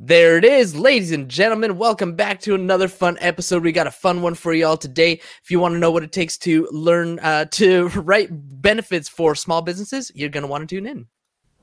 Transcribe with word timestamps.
There 0.00 0.38
it 0.38 0.44
is, 0.44 0.76
ladies 0.76 1.10
and 1.10 1.28
gentlemen. 1.28 1.76
Welcome 1.76 2.14
back 2.14 2.40
to 2.42 2.54
another 2.54 2.86
fun 2.86 3.18
episode. 3.20 3.64
We 3.64 3.72
got 3.72 3.88
a 3.88 3.90
fun 3.90 4.22
one 4.22 4.34
for 4.34 4.54
y'all 4.54 4.76
today. 4.76 5.14
If 5.42 5.50
you 5.50 5.58
want 5.58 5.74
to 5.74 5.80
know 5.80 5.90
what 5.90 6.04
it 6.04 6.12
takes 6.12 6.38
to 6.38 6.68
learn 6.70 7.18
uh, 7.18 7.46
to 7.46 7.88
write 7.96 8.28
benefits 8.30 9.08
for 9.08 9.34
small 9.34 9.60
businesses, 9.60 10.12
you're 10.14 10.28
going 10.28 10.44
to 10.44 10.46
want 10.46 10.68
to 10.68 10.72
tune 10.72 10.86
in. 10.86 11.08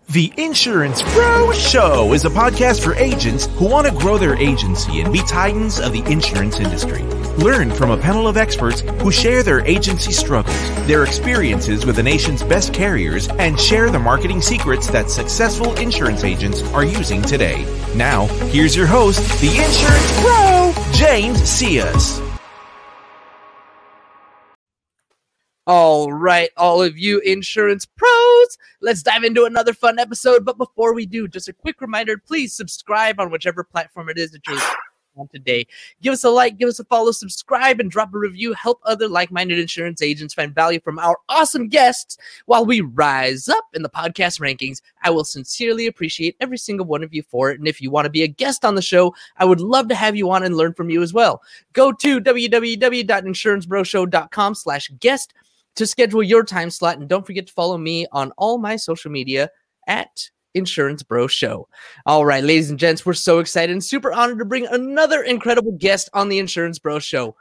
The 0.10 0.34
Insurance 0.36 1.02
Pro 1.02 1.54
Show 1.54 2.12
is 2.12 2.26
a 2.26 2.30
podcast 2.30 2.84
for 2.84 2.94
agents 2.96 3.46
who 3.46 3.70
want 3.70 3.88
to 3.88 3.94
grow 3.94 4.18
their 4.18 4.36
agency 4.36 5.00
and 5.00 5.14
be 5.14 5.20
titans 5.20 5.80
of 5.80 5.94
the 5.94 6.04
insurance 6.12 6.60
industry. 6.60 7.04
Learn 7.38 7.70
from 7.70 7.92
a 7.92 7.98
panel 7.98 8.30
of 8.30 8.38
experts 8.38 8.80
who 9.02 9.12
share 9.12 9.44
their 9.44 9.66
agency 9.66 10.14
struggles, 10.14 10.58
their 10.88 11.04
experiences 11.04 11.86
with 11.86 11.98
the 11.98 12.04
nation's 12.04 12.42
best 12.42 12.74
carriers, 12.74 13.28
and 13.28 13.60
share 13.60 13.90
the 13.90 14.00
marketing 14.00 14.42
secrets 14.42 14.88
that 14.88 15.10
successful 15.10 15.74
insurance 15.76 16.24
agents 16.24 16.64
are 16.74 16.86
using 16.86 17.22
today. 17.22 17.66
Now, 17.94 18.28
here's 18.48 18.74
your 18.74 18.88
host, 18.88 19.20
the 19.42 19.50
Insurance 19.50 20.22
Pro, 20.22 20.74
James 20.94 21.42
Cias. 21.42 22.22
All 25.68 26.14
right, 26.14 26.52
all 26.56 26.84
of 26.84 26.98
you 26.98 27.20
insurance 27.20 27.86
pros, 27.86 28.58
let's 28.82 29.02
dive 29.02 29.24
into 29.24 29.46
another 29.46 29.74
fun 29.74 29.98
episode. 30.00 30.46
But 30.46 30.60
before 30.60 30.94
we 30.94 31.06
do, 31.08 31.28
just 31.28 31.50
a 31.50 31.54
quick 31.54 31.82
reminder 31.82 32.18
please 32.18 32.54
subscribe 32.56 33.20
on 33.20 33.32
whichever 33.32 33.64
platform 33.64 34.08
it 34.10 34.18
is 34.20 34.32
that 34.32 34.46
you're 34.48 34.60
on 35.18 35.28
today. 35.30 35.68
Give 36.02 36.14
us 36.14 36.24
a 36.24 36.30
like, 36.30 36.58
give 36.58 36.70
us 36.70 36.80
a 36.80 36.86
follow, 36.86 37.12
subscribe, 37.12 37.80
and 37.80 37.92
drop 37.92 38.14
a 38.14 38.18
review. 38.18 38.54
Help 38.54 38.80
other 38.84 39.08
like 39.08 39.32
minded 39.32 39.60
insurance 39.60 40.02
agents 40.02 40.34
find 40.34 40.54
value 40.54 40.80
from 40.80 41.00
our 41.00 41.18
awesome 41.30 41.68
guests 41.68 42.18
while 42.46 42.66
we 42.66 42.82
rise 42.82 43.50
up 43.50 43.66
in 43.74 43.82
the 43.82 43.90
podcast 43.90 44.40
rankings. 44.40 44.82
I 45.04 45.10
will 45.10 45.24
sincerely 45.24 45.88
appreciate 45.88 46.36
every 46.40 46.58
single 46.58 46.86
one 46.86 47.04
of 47.04 47.14
you 47.14 47.24
for 47.24 47.52
it. 47.52 47.60
And 47.60 47.68
if 47.68 47.82
you 47.82 47.92
want 47.92 48.06
to 48.06 48.12
be 48.12 48.24
a 48.24 48.28
guest 48.28 48.66
on 48.66 48.76
the 48.76 48.82
show, 48.82 49.14
I 49.38 49.46
would 49.46 49.62
love 49.62 49.88
to 49.90 49.96
have 49.96 50.16
you 50.16 50.30
on 50.32 50.44
and 50.44 50.56
learn 50.56 50.74
from 50.74 50.90
you 50.90 51.02
as 51.02 51.14
well. 51.14 51.42
Go 51.74 51.92
to 51.92 52.22
www.insuranceproshow.com 52.22 54.56
slash 54.56 54.92
guest 55.00 55.34
to 55.76 55.86
schedule 55.86 56.24
your 56.24 56.44
time 56.44 56.70
slot. 56.70 56.98
And 56.98 57.08
don't 57.08 57.26
forget 57.26 57.48
to 57.48 57.54
follow 57.54 57.78
me 57.78 58.06
on 58.12 58.32
all 58.38 58.58
my 58.58 58.76
social 58.76 59.12
media 59.12 59.50
at 59.88 60.30
Insurance 60.56 61.04
Pro 61.04 61.28
Show. 61.28 61.68
All 62.06 62.26
right, 62.26 62.44
ladies 62.44 62.70
and 62.72 62.80
gents, 62.80 63.06
we're 63.06 63.14
so 63.14 63.40
excited 63.40 63.72
and 63.72 63.84
super 63.84 64.12
honored 64.12 64.40
to 64.40 64.46
bring 64.46 64.66
another 64.66 65.22
incredible 65.22 65.74
guest 65.74 66.10
on 66.14 66.30
the 66.30 66.40
Insurance 66.40 66.80
Pro 66.80 66.98
Show. 66.98 67.36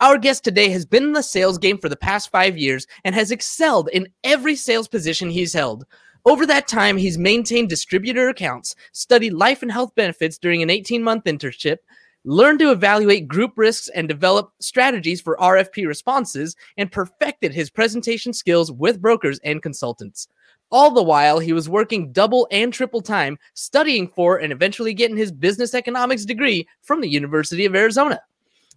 Our 0.00 0.18
guest 0.18 0.42
today 0.42 0.70
has 0.70 0.86
been 0.86 1.04
in 1.04 1.12
the 1.12 1.22
sales 1.22 1.58
game 1.58 1.78
for 1.78 1.88
the 1.88 1.96
past 1.96 2.30
five 2.30 2.56
years 2.56 2.86
and 3.04 3.14
has 3.14 3.30
excelled 3.30 3.88
in 3.92 4.08
every 4.24 4.56
sales 4.56 4.88
position 4.88 5.30
he's 5.30 5.52
held. 5.52 5.84
Over 6.24 6.46
that 6.46 6.68
time, 6.68 6.96
he's 6.96 7.18
maintained 7.18 7.68
distributor 7.68 8.28
accounts, 8.28 8.76
studied 8.92 9.32
life 9.32 9.62
and 9.62 9.70
health 9.70 9.94
benefits 9.94 10.38
during 10.38 10.62
an 10.62 10.70
18 10.70 11.02
month 11.02 11.24
internship, 11.24 11.78
learned 12.24 12.60
to 12.60 12.70
evaluate 12.70 13.28
group 13.28 13.52
risks 13.56 13.88
and 13.88 14.08
develop 14.08 14.52
strategies 14.60 15.20
for 15.20 15.36
RFP 15.36 15.86
responses, 15.86 16.56
and 16.76 16.92
perfected 16.92 17.52
his 17.52 17.70
presentation 17.70 18.32
skills 18.32 18.70
with 18.70 19.02
brokers 19.02 19.40
and 19.44 19.62
consultants. 19.62 20.28
All 20.72 20.90
the 20.90 21.02
while, 21.02 21.38
he 21.38 21.52
was 21.52 21.68
working 21.68 22.12
double 22.12 22.48
and 22.50 22.72
triple 22.72 23.02
time, 23.02 23.38
studying 23.52 24.08
for 24.08 24.38
and 24.38 24.50
eventually 24.50 24.94
getting 24.94 25.18
his 25.18 25.30
business 25.30 25.74
economics 25.74 26.24
degree 26.24 26.66
from 26.80 27.02
the 27.02 27.10
University 27.10 27.66
of 27.66 27.76
Arizona. 27.76 28.18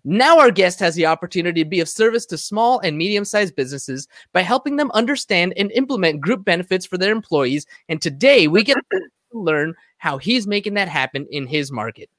Now, 0.03 0.37
our 0.37 0.51
guest 0.51 0.77
has 0.81 0.93
the 0.95 1.05
opportunity 1.05 1.63
to 1.63 1.69
be 1.69 1.79
of 1.79 1.87
service 1.87 2.25
to 2.27 2.37
small 2.37 2.79
and 2.79 2.97
medium 2.97 3.23
sized 3.23 3.55
businesses 3.55 4.09
by 4.33 4.41
helping 4.41 4.75
them 4.75 4.91
understand 4.93 5.53
and 5.55 5.71
implement 5.71 6.19
group 6.19 6.43
benefits 6.43 6.85
for 6.85 6.97
their 6.97 7.13
employees. 7.13 7.65
And 7.87 8.01
today, 8.01 8.49
we 8.49 8.63
get 8.63 8.75
to 8.75 8.99
learn 9.31 9.73
how 9.97 10.17
he's 10.17 10.45
making 10.45 10.73
that 10.73 10.89
happen 10.89 11.25
in 11.31 11.47
his 11.47 11.71
market. 11.71 12.09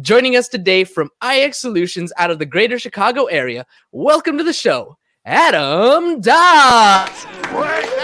Joining 0.00 0.34
us 0.34 0.48
today 0.48 0.82
from 0.82 1.10
IX 1.24 1.56
Solutions 1.56 2.12
out 2.16 2.32
of 2.32 2.40
the 2.40 2.46
greater 2.46 2.78
Chicago 2.78 3.26
area, 3.26 3.66
welcome 3.92 4.36
to 4.36 4.44
the 4.44 4.52
show, 4.52 4.98
Adam 5.24 6.20
Daas. 6.20 8.01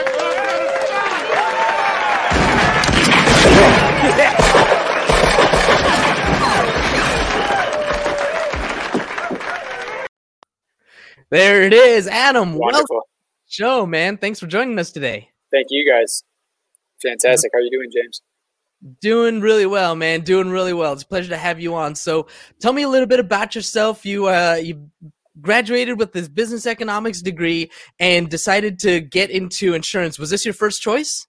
There 11.31 11.63
it 11.63 11.75
is, 11.75 12.09
Adam. 12.09 12.55
Wonderful. 12.55 13.03
Show, 13.47 13.85
man. 13.85 14.17
Thanks 14.17 14.41
for 14.41 14.47
joining 14.47 14.79
us 14.79 14.91
today. 14.91 15.29
Thank 15.51 15.67
you 15.71 15.87
guys. 15.87 16.23
Fantastic. 17.03 17.51
How 17.53 17.59
are 17.59 17.63
you 17.63 17.71
doing, 17.71 17.91
James? 17.93 18.23
Doing 19.01 19.41
really 19.41 19.67
well, 19.67 19.95
man. 19.95 20.23
Doing 20.23 20.49
really 20.49 20.73
well. 20.73 20.93
It's 20.95 21.03
a 21.03 21.07
pleasure 21.07 21.29
to 21.29 21.37
have 21.37 21.61
you 21.61 21.75
on. 21.75 21.95
So, 21.95 22.29
tell 22.61 22.73
me 22.73 22.83
a 22.83 22.89
little 22.89 23.07
bit 23.07 23.21
about 23.21 23.55
yourself. 23.55 24.07
You 24.07 24.29
uh 24.29 24.59
you 24.63 24.89
graduated 25.41 25.99
with 25.99 26.13
this 26.13 26.29
business 26.29 26.67
economics 26.67 27.21
degree 27.21 27.71
and 28.01 28.29
decided 28.29 28.79
to 28.81 29.01
get 29.01 29.31
into 29.31 29.75
insurance. 29.75 30.19
Was 30.19 30.31
this 30.31 30.45
your 30.45 30.55
first 30.55 30.81
choice? 30.81 31.28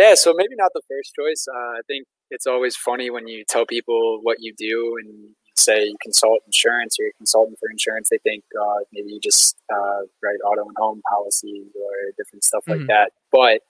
Yeah, 0.00 0.14
so 0.14 0.32
maybe 0.34 0.54
not 0.56 0.70
the 0.74 0.80
first 0.88 1.12
choice. 1.14 1.46
Uh, 1.46 1.72
I 1.78 1.80
think 1.86 2.06
it's 2.30 2.46
always 2.46 2.74
funny 2.74 3.10
when 3.10 3.28
you 3.28 3.44
tell 3.46 3.66
people 3.66 4.20
what 4.22 4.38
you 4.40 4.54
do 4.56 4.96
and 4.98 5.08
you 5.12 5.28
say 5.58 5.84
you 5.84 5.96
consult 6.02 6.40
insurance 6.46 6.98
or 6.98 7.02
you're 7.04 7.12
consulting 7.18 7.54
for 7.60 7.68
insurance. 7.70 8.08
They 8.08 8.18
think 8.18 8.42
uh, 8.58 8.80
maybe 8.92 9.10
you 9.12 9.20
just 9.22 9.56
uh, 9.70 10.00
write 10.22 10.38
auto 10.44 10.62
and 10.62 10.76
home 10.78 11.02
policies 11.06 11.66
or 11.76 12.12
different 12.16 12.44
stuff 12.44 12.64
Mhm. 12.66 12.78
like 12.78 12.86
that. 12.88 13.12
But 13.30 13.62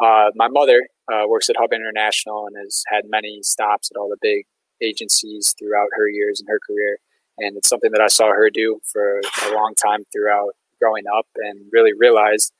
uh, 0.00 0.30
my 0.34 0.48
mother 0.48 0.88
uh, 1.12 1.24
works 1.28 1.50
at 1.50 1.56
Hub 1.58 1.72
International 1.74 2.46
and 2.46 2.56
has 2.56 2.82
had 2.88 3.04
many 3.08 3.42
stops 3.42 3.90
at 3.92 3.98
all 3.98 4.08
the 4.08 4.16
big 4.22 4.46
agencies 4.82 5.54
throughout 5.58 5.88
her 5.92 6.08
years 6.08 6.40
in 6.40 6.46
her 6.48 6.58
career. 6.66 6.98
And 7.38 7.56
it's 7.58 7.68
something 7.68 7.92
that 7.92 8.00
I 8.00 8.08
saw 8.08 8.28
her 8.32 8.48
do 8.50 8.80
for 8.84 9.20
a 9.46 9.52
long 9.52 9.74
time 9.74 10.04
throughout 10.12 10.54
growing 10.80 11.04
up 11.06 11.26
and 11.36 11.68
really 11.72 11.92
realized 11.92 12.52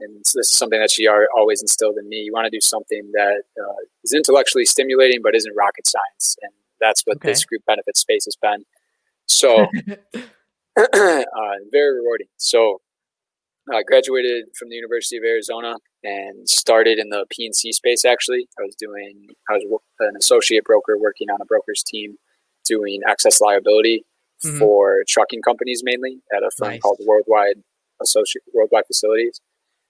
and 0.00 0.20
this 0.20 0.34
is 0.36 0.50
something 0.50 0.78
that 0.80 0.90
she 0.90 1.06
always 1.08 1.60
instilled 1.62 1.96
in 1.98 2.08
me. 2.08 2.16
You 2.18 2.32
want 2.32 2.44
to 2.46 2.50
do 2.50 2.60
something 2.60 3.10
that 3.14 3.42
uh, 3.60 3.74
is 4.04 4.12
intellectually 4.12 4.64
stimulating, 4.64 5.20
but 5.22 5.34
isn't 5.34 5.54
rocket 5.56 5.86
science, 5.86 6.36
and 6.42 6.52
that's 6.80 7.02
what 7.02 7.20
this 7.20 7.44
group 7.44 7.62
benefit 7.66 7.96
space 7.96 8.24
has 8.26 8.36
been. 8.36 8.64
So, 9.26 9.66
uh, 10.76 11.22
very 11.72 11.96
rewarding. 11.96 12.28
So, 12.36 12.80
I 13.72 13.82
graduated 13.82 14.46
from 14.58 14.70
the 14.70 14.76
University 14.76 15.18
of 15.18 15.24
Arizona 15.24 15.74
and 16.02 16.48
started 16.48 16.98
in 16.98 17.10
the 17.10 17.26
P&C 17.30 17.72
space. 17.72 18.04
Actually, 18.04 18.48
I 18.58 18.62
was 18.62 18.74
doing 18.76 19.26
I 19.50 19.54
was 19.54 19.80
an 20.00 20.14
associate 20.16 20.64
broker 20.64 20.96
working 20.98 21.28
on 21.30 21.38
a 21.42 21.44
broker's 21.44 21.82
team 21.82 22.16
doing 22.64 23.00
excess 23.06 23.40
liability 23.40 24.04
Mhm. 24.44 24.58
for 24.60 25.02
trucking 25.08 25.42
companies 25.42 25.82
mainly 25.84 26.20
at 26.32 26.44
a 26.44 26.50
firm 26.56 26.68
Nice. 26.68 26.80
called 26.80 26.98
Worldwide 27.04 27.64
Associate 28.00 28.42
Worldwide 28.54 28.86
Facilities, 28.86 29.40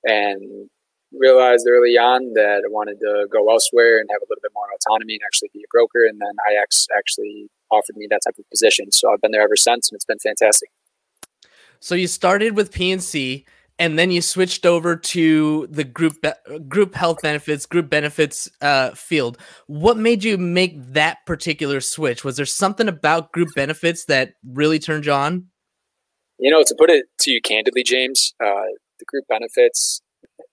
and 0.04 0.68
realized 1.12 1.66
early 1.68 1.96
on 1.96 2.34
that 2.34 2.62
I 2.64 2.70
wanted 2.70 2.98
to 3.00 3.26
go 3.32 3.50
elsewhere 3.50 3.98
and 3.98 4.08
have 4.12 4.20
a 4.20 4.26
little 4.28 4.42
bit 4.42 4.52
more 4.54 4.66
autonomy 4.74 5.14
and 5.14 5.22
actually 5.24 5.50
be 5.54 5.60
a 5.60 5.70
broker. 5.72 6.04
And 6.04 6.20
then 6.20 6.34
IX 6.50 6.86
actually 6.96 7.48
offered 7.70 7.96
me 7.96 8.06
that 8.10 8.20
type 8.26 8.38
of 8.38 8.48
position, 8.50 8.92
so 8.92 9.12
I've 9.12 9.20
been 9.20 9.30
there 9.30 9.42
ever 9.42 9.56
since, 9.56 9.88
and 9.90 9.96
it's 9.96 10.04
been 10.04 10.18
fantastic. 10.18 10.70
So 11.80 11.94
you 11.94 12.06
started 12.06 12.56
with 12.56 12.72
P&C 12.72 13.46
and 13.78 13.98
then 13.98 14.10
you 14.10 14.20
switched 14.20 14.66
over 14.66 14.96
to 14.96 15.68
the 15.68 15.84
group 15.84 16.20
be- 16.20 16.58
group 16.68 16.94
health 16.94 17.22
benefits, 17.22 17.64
group 17.64 17.88
benefits 17.88 18.50
uh, 18.60 18.90
field. 18.90 19.38
What 19.66 19.96
made 19.96 20.24
you 20.24 20.36
make 20.36 20.74
that 20.92 21.18
particular 21.26 21.80
switch? 21.80 22.24
Was 22.24 22.36
there 22.36 22.46
something 22.46 22.88
about 22.88 23.32
group 23.32 23.50
benefits 23.54 24.06
that 24.06 24.34
really 24.44 24.80
turned 24.80 25.06
you 25.06 25.12
on? 25.12 25.46
You 26.40 26.50
know, 26.50 26.62
to 26.64 26.74
put 26.76 26.90
it 26.90 27.06
to 27.20 27.30
you 27.30 27.40
candidly, 27.40 27.84
James, 27.84 28.34
uh, 28.44 28.62
group 29.08 29.24
benefits, 29.28 30.00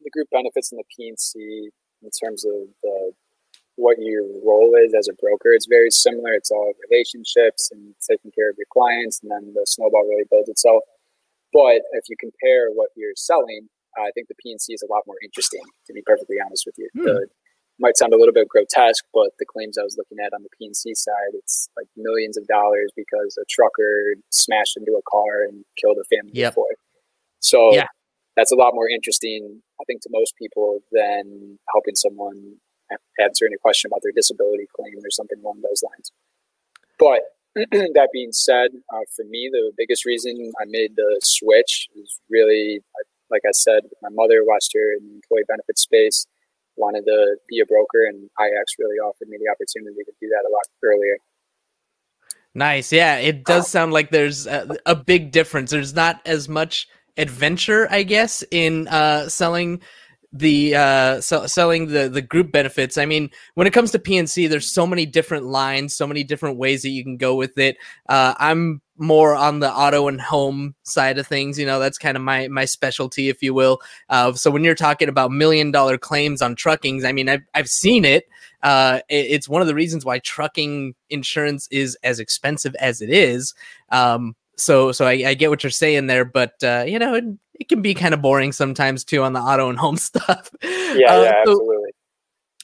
the 0.01 0.09
group 0.11 0.27
benefits 0.31 0.71
in 0.71 0.77
the 0.77 0.83
P&C 0.95 1.69
in 2.01 2.09
terms 2.23 2.45
of 2.45 2.53
the, 2.81 3.11
what 3.75 3.97
your 3.99 4.23
role 4.43 4.73
is 4.83 4.93
as 4.93 5.07
a 5.07 5.13
broker, 5.13 5.51
it's 5.51 5.67
very 5.67 5.91
similar. 5.91 6.33
It's 6.33 6.49
all 6.51 6.71
relationships 6.89 7.69
and 7.71 7.93
taking 8.09 8.31
care 8.31 8.49
of 8.49 8.55
your 8.57 8.67
clients, 8.71 9.19
and 9.21 9.29
then 9.31 9.53
the 9.53 9.65
snowball 9.67 10.07
really 10.07 10.23
builds 10.31 10.49
itself. 10.49 10.83
But 11.51 11.81
if 11.91 12.05
you 12.09 12.15
compare 12.19 12.69
what 12.71 12.89
you're 12.95 13.15
selling, 13.15 13.67
uh, 13.97 14.03
I 14.03 14.11
think 14.15 14.27
the 14.27 14.35
P&C 14.41 14.73
is 14.73 14.81
a 14.83 14.91
lot 14.91 15.03
more 15.07 15.15
interesting. 15.23 15.61
To 15.87 15.93
be 15.93 16.01
perfectly 16.05 16.37
honest 16.43 16.63
with 16.65 16.75
you, 16.77 16.89
Hmm. 16.95 17.03
the, 17.05 17.27
might 17.77 17.97
sound 17.97 18.13
a 18.13 18.17
little 18.17 18.33
bit 18.33 18.47
grotesque, 18.47 19.03
but 19.13 19.31
the 19.37 19.45
claims 19.45 19.77
I 19.77 19.83
was 19.83 19.97
looking 19.97 20.17
at 20.23 20.33
on 20.33 20.43
the 20.43 20.49
P&C 20.57 20.93
side, 20.95 21.33
it's 21.33 21.67
like 21.75 21.87
millions 21.97 22.37
of 22.37 22.47
dollars 22.47 22.89
because 22.95 23.37
a 23.41 23.43
trucker 23.49 24.15
smashed 24.31 24.77
into 24.77 24.93
a 24.93 25.01
car 25.11 25.43
and 25.43 25.65
killed 25.77 25.97
a 25.99 26.05
family 26.05 26.31
Yep. 26.33 26.53
before. 26.53 26.75
So 27.41 27.73
Yeah. 27.73 27.87
That's 28.35 28.51
a 28.51 28.55
lot 28.55 28.73
more 28.73 28.89
interesting, 28.89 29.61
I 29.79 29.83
think, 29.85 30.01
to 30.01 30.09
most 30.11 30.33
people 30.37 30.79
than 30.91 31.57
helping 31.73 31.95
someone 31.95 32.55
answer 33.19 33.45
any 33.45 33.57
question 33.61 33.89
about 33.89 34.01
their 34.03 34.11
disability 34.15 34.67
claim 34.75 34.93
or 34.97 35.09
something 35.09 35.39
along 35.43 35.61
those 35.63 35.81
lines. 35.83 36.11
But 36.99 37.21
that 37.95 38.09
being 38.11 38.31
said, 38.31 38.71
uh, 38.93 39.05
for 39.15 39.25
me, 39.25 39.49
the 39.51 39.71
biggest 39.77 40.05
reason 40.05 40.51
I 40.61 40.65
made 40.67 40.95
the 40.95 41.19
switch 41.23 41.87
is 41.95 42.19
really, 42.29 42.81
like 43.31 43.41
I 43.47 43.51
said, 43.51 43.83
my 44.01 44.09
mother 44.11 44.43
watched 44.45 44.71
her 44.73 44.93
in 44.93 45.07
the 45.07 45.15
employee 45.15 45.45
benefit 45.47 45.79
space 45.79 46.25
wanted 46.77 47.05
to 47.05 47.37
be 47.47 47.59
a 47.59 47.65
broker, 47.65 48.05
and 48.05 48.29
IX 48.39 48.73
really 48.79 48.97
offered 48.97 49.29
me 49.29 49.37
the 49.37 49.49
opportunity 49.51 50.03
to 50.03 50.11
do 50.21 50.27
that 50.27 50.47
a 50.47 50.51
lot 50.51 50.63
earlier. 50.83 51.17
Nice. 52.53 52.91
Yeah, 52.93 53.17
it 53.17 53.43
does 53.43 53.67
sound 53.67 53.91
like 53.91 54.11
there's 54.11 54.47
a, 54.47 54.77
a, 54.85 54.95
big 54.95 55.31
difference. 55.31 55.71
There's 55.71 55.93
not 55.93 56.21
as 56.25 56.47
much 56.47 56.87
adventure, 57.17 57.87
I 57.91 58.03
guess, 58.03 58.43
in 58.51 58.87
uh, 58.87 59.29
selling 59.29 59.81
the 60.35 60.75
uh 60.75 61.21
selling 61.21 61.87
the 61.87 62.09
the 62.09 62.21
group 62.21 62.51
benefits. 62.51 62.97
I 62.97 63.05
mean 63.05 63.29
when 63.53 63.67
it 63.67 63.71
comes 63.71 63.91
to 63.91 63.99
P&C 63.99 64.47
there's 64.47 64.73
so 64.73 64.85
many 64.85 65.05
different 65.05 65.45
lines 65.45 65.95
so 65.95 66.05
many 66.05 66.25
different 66.25 66.57
ways 66.57 66.81
that 66.81 66.89
you 66.89 67.03
can 67.03 67.15
go 67.15 67.35
with 67.35 67.57
it. 67.57 67.77
Uh 68.09 68.33
i'm 68.37 68.81
more 68.97 69.33
on 69.33 69.59
the 69.59 69.71
auto 69.71 70.07
and 70.09 70.19
home 70.19 70.75
side 70.83 71.17
of 71.17 71.25
things 71.27 71.57
you 71.57 71.65
know 71.65 71.79
that's 71.79 71.97
kind 71.97 72.17
of 72.17 72.23
my 72.23 72.49
my 72.49 72.65
specialty 72.65 73.29
if 73.29 73.41
you 73.41 73.53
will. 73.53 73.79
Uh 74.09 74.33
so 74.33 74.51
when 74.51 74.65
you're 74.65 74.75
talking 74.75 75.07
about 75.07 75.31
million 75.31 75.71
dollar 75.71 75.97
claims 75.97 76.41
on 76.41 76.53
truckings 76.53 77.05
i 77.05 77.13
mean 77.13 77.29
i've, 77.29 77.43
I've 77.53 77.69
seen 77.69 78.03
it. 78.03 78.25
Uh 78.61 78.99
it, 79.07 79.27
it's 79.27 79.47
one 79.47 79.61
of 79.61 79.69
the 79.69 79.75
reasons 79.75 80.03
why 80.03 80.19
trucking 80.19 80.95
insurance 81.09 81.69
is 81.71 81.97
as 82.03 82.19
expensive 82.19 82.75
as 82.81 83.01
it 83.01 83.09
is. 83.09 83.53
Um 83.89 84.35
so 84.57 84.91
so 84.91 85.05
I, 85.05 85.11
I, 85.11 85.33
get 85.33 85.49
what 85.49 85.63
you're 85.63 85.69
saying 85.69 86.07
there, 86.07 86.25
but 86.25 86.53
uh, 86.63 86.85
you 86.87 86.99
know 86.99 87.15
it, 87.15 87.25
it, 87.53 87.69
can 87.69 87.81
be 87.81 87.93
kind 87.93 88.13
of 88.13 88.21
boring 88.21 88.51
sometimes 88.51 89.03
too 89.03 89.23
on 89.23 89.33
the 89.33 89.39
auto 89.39 89.69
and 89.69 89.77
home 89.77 89.97
stuff. 90.11 90.49
Yeah, 90.63 90.69
uh, 90.69 90.93
yeah, 90.95 91.31
so, 91.45 91.51
absolutely. 91.51 91.91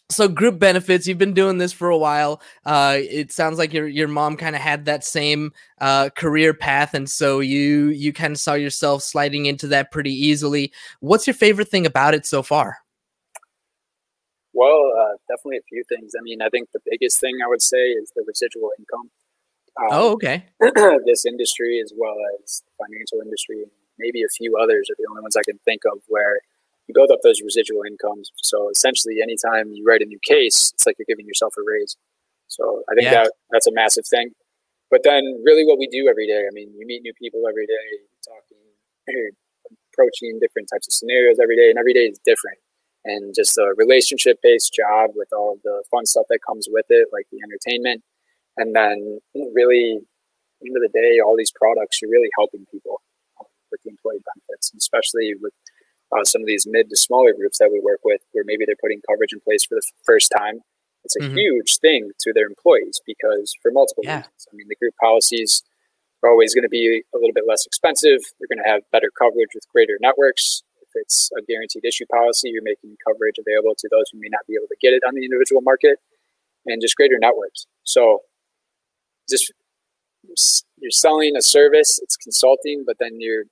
So 0.10 0.28
group 0.28 0.60
benefits, 0.60 1.08
you've 1.08 1.18
been 1.18 1.34
doing 1.34 1.58
this 1.58 1.72
for 1.72 1.90
a 1.90 1.98
while. 1.98 2.42
Uh, 2.66 2.98
it 3.00 3.32
sounds 3.32 3.58
like 3.58 3.74
your 3.74 3.88
your 3.88 4.10
mom 4.10 4.36
kind 4.36 4.56
of 4.56 4.62
had 4.62 4.86
that 4.86 5.06
same 5.06 5.54
uh, 5.80 6.10
career 6.10 6.54
path, 6.54 6.94
and 6.94 7.10
so 7.10 7.40
you 7.40 7.88
you 7.88 8.12
kind 8.12 8.32
of 8.32 8.40
saw 8.40 8.54
yourself 8.54 9.04
sliding 9.04 9.46
into 9.46 9.68
that 9.68 9.92
pretty 9.92 10.14
easily. 10.14 10.72
What's 11.00 11.28
your 11.28 11.34
favorite 11.34 11.70
thing 11.70 11.86
about 11.86 12.14
it 12.14 12.26
so 12.26 12.44
far? 12.44 12.78
Well, 14.54 14.92
uh, 15.00 15.16
definitely 15.30 15.58
a 15.58 15.68
few 15.70 15.84
things. 15.88 16.14
I 16.18 16.22
mean, 16.24 16.42
I 16.42 16.50
think 16.50 16.70
the 16.74 16.82
biggest 16.86 17.20
thing 17.20 17.38
I 17.44 17.48
would 17.48 17.62
say 17.62 17.78
is 17.78 18.12
the 18.16 18.24
residual 18.28 18.72
income. 18.78 19.10
Um, 19.82 19.90
oh, 19.92 20.12
okay. 20.14 20.46
this 21.06 21.26
industry, 21.26 21.82
as 21.84 21.92
well 21.98 22.16
as 22.38 22.62
the 22.66 22.86
financial 22.86 23.20
industry, 23.22 23.64
and 23.64 23.72
maybe 23.98 24.22
a 24.22 24.30
few 24.30 24.56
others, 24.58 24.90
are 24.90 24.96
the 24.98 25.08
only 25.10 25.22
ones 25.22 25.36
I 25.36 25.42
can 25.44 25.58
think 25.66 25.82
of 25.92 26.02
where 26.08 26.42
you 26.88 26.94
build 26.94 27.10
up 27.12 27.20
those 27.24 27.42
residual 27.42 27.82
incomes. 27.88 28.32
So 28.38 28.70
essentially, 28.70 29.22
anytime 29.22 29.72
you 29.72 29.84
write 29.86 30.02
a 30.02 30.06
new 30.06 30.20
case, 30.24 30.72
it's 30.74 30.86
like 30.86 30.98
you're 31.00 31.10
giving 31.10 31.26
yourself 31.26 31.54
a 31.58 31.64
raise. 31.66 31.98
So 32.48 32.84
I 32.90 32.96
think 32.96 33.06
yeah. 33.06 33.24
that 33.24 33.34
that's 33.50 33.68
a 33.68 33.74
massive 33.74 34.06
thing. 34.06 34.32
But 34.92 35.02
then, 35.04 35.24
really, 35.44 35.66
what 35.66 35.80
we 35.80 35.88
do 35.88 36.08
every 36.10 36.28
day. 36.28 36.44
I 36.46 36.52
mean, 36.52 36.70
you 36.78 36.86
meet 36.86 37.02
new 37.02 37.14
people 37.14 37.48
every 37.48 37.66
day, 37.66 37.88
talking, 38.28 39.32
approaching 39.94 40.38
different 40.42 40.68
types 40.72 40.88
of 40.88 40.94
scenarios 40.94 41.38
every 41.42 41.56
day, 41.56 41.70
and 41.70 41.80
every 41.80 41.94
day 41.94 42.12
is 42.12 42.20
different. 42.26 42.60
And 43.04 43.34
just 43.34 43.58
a 43.58 43.74
relationship-based 43.78 44.74
job 44.74 45.12
with 45.16 45.30
all 45.34 45.58
the 45.64 45.84
fun 45.90 46.06
stuff 46.06 46.26
that 46.30 46.40
comes 46.46 46.68
with 46.70 46.86
it, 46.90 47.08
like 47.12 47.26
the 47.32 47.40
entertainment 47.42 48.04
and 48.58 48.76
then 48.76 49.20
really, 49.56 50.00
end 50.66 50.76
of 50.76 50.82
the 50.82 50.94
day, 50.94 51.20
all 51.20 51.36
these 51.38 51.52
products, 51.52 52.02
you're 52.02 52.12
really 52.12 52.30
helping 52.38 52.66
people 52.72 53.02
um, 53.40 53.48
with 53.72 53.82
the 53.84 53.90
employee 53.90 54.22
benefits, 54.36 54.72
especially 54.78 55.34
with 55.42 55.54
uh, 56.12 56.24
some 56.24 56.42
of 56.42 56.48
these 56.48 56.68
mid 56.68 56.90
to 56.90 56.98
smaller 56.98 57.34
groups 57.34 57.58
that 57.60 57.72
we 57.72 57.80
work 57.80 58.00
with, 58.04 58.22
where 58.32 58.44
maybe 58.46 58.66
they're 58.66 58.82
putting 58.82 59.02
coverage 59.10 59.34
in 59.34 59.40
place 59.40 59.66
for 59.66 59.76
the 59.76 59.84
f- 59.86 60.06
first 60.06 60.32
time. 60.36 60.60
It's 61.04 61.16
a 61.16 61.20
mm-hmm. 61.20 61.36
huge 61.36 61.78
thing 61.78 62.12
to 62.20 62.34
their 62.34 62.46
employees 62.46 63.02
because 63.06 63.56
for 63.62 63.72
multiple 63.72 64.04
yeah. 64.06 64.18
reasons. 64.18 64.48
I 64.52 64.56
mean, 64.56 64.68
the 64.70 64.76
group 64.76 64.94
policies 65.02 65.64
are 66.22 66.30
always 66.30 66.54
going 66.54 66.64
to 66.64 66.70
be 66.70 67.02
a 67.14 67.18
little 67.18 67.34
bit 67.34 67.46
less 67.48 67.66
expensive. 67.66 68.22
They're 68.38 68.52
going 68.52 68.64
to 68.64 68.70
have 68.70 68.82
better 68.92 69.10
coverage 69.18 69.50
with 69.56 69.66
greater 69.74 69.98
networks. 70.00 70.62
If 70.82 70.90
it's 70.94 71.32
a 71.38 71.42
guaranteed 71.42 71.86
issue 71.86 72.06
policy, 72.12 72.50
you're 72.50 72.62
making 72.62 72.96
coverage 73.08 73.38
available 73.40 73.74
to 73.80 73.90
those 73.90 74.06
who 74.12 74.20
may 74.20 74.30
not 74.30 74.46
be 74.48 74.54
able 74.54 74.68
to 74.68 74.78
get 74.82 74.94
it 74.94 75.02
on 75.08 75.16
the 75.16 75.26
individual 75.26 75.62
market 75.62 75.98
and 76.68 76.82
just 76.82 76.96
greater 76.96 77.18
networks. 77.20 77.66
So 77.84 78.22
just 79.32 79.52
you're 80.78 80.92
selling 80.92 81.36
a 81.36 81.42
service, 81.42 82.00
it's 82.02 82.16
consulting, 82.18 82.84
but 82.86 82.98
then 83.00 83.20
you're 83.20 83.46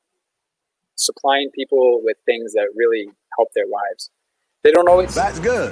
supplying 0.96 1.50
people 1.52 2.02
with 2.04 2.18
things 2.26 2.54
that 2.54 2.68
really 2.76 3.08
help 3.38 3.50
their 3.54 3.66
lives. 3.66 4.10
They 4.64 4.72
don't 4.72 4.90
always. 4.90 5.16
That's 5.16 5.40
good. 5.40 5.72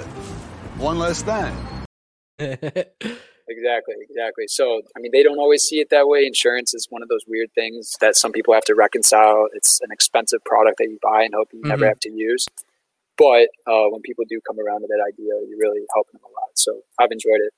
One 0.78 0.98
less 0.98 1.22
thing. 1.22 1.54
exactly, 2.38 3.96
exactly. 4.00 4.46
So, 4.46 4.82
I 4.96 5.00
mean, 5.00 5.10
they 5.12 5.22
don't 5.22 5.38
always 5.38 5.62
see 5.64 5.80
it 5.80 5.90
that 5.90 6.08
way. 6.08 6.24
Insurance 6.24 6.72
is 6.72 6.86
one 6.88 7.02
of 7.02 7.08
those 7.08 7.24
weird 7.26 7.52
things 7.54 7.96
that 8.00 8.16
some 8.16 8.32
people 8.32 8.54
have 8.54 8.64
to 8.64 8.74
reconcile. 8.74 9.48
It's 9.52 9.80
an 9.80 9.90
expensive 9.90 10.42
product 10.44 10.78
that 10.78 10.88
you 10.88 10.98
buy 11.02 11.24
and 11.24 11.34
hope 11.34 11.48
you 11.52 11.60
mm-hmm. 11.60 11.68
never 11.68 11.86
have 11.86 12.00
to 12.00 12.10
use. 12.10 12.46
But 13.18 13.48
uh, 13.66 13.90
when 13.90 14.00
people 14.02 14.24
do 14.28 14.40
come 14.46 14.60
around 14.60 14.82
to 14.82 14.86
that 14.86 15.04
idea, 15.06 15.32
you're 15.48 15.58
really 15.58 15.80
helping 15.92 16.12
them 16.14 16.22
a 16.24 16.32
lot. 16.32 16.50
So, 16.54 16.80
I've 16.98 17.10
enjoyed 17.10 17.40
it. 17.40 17.52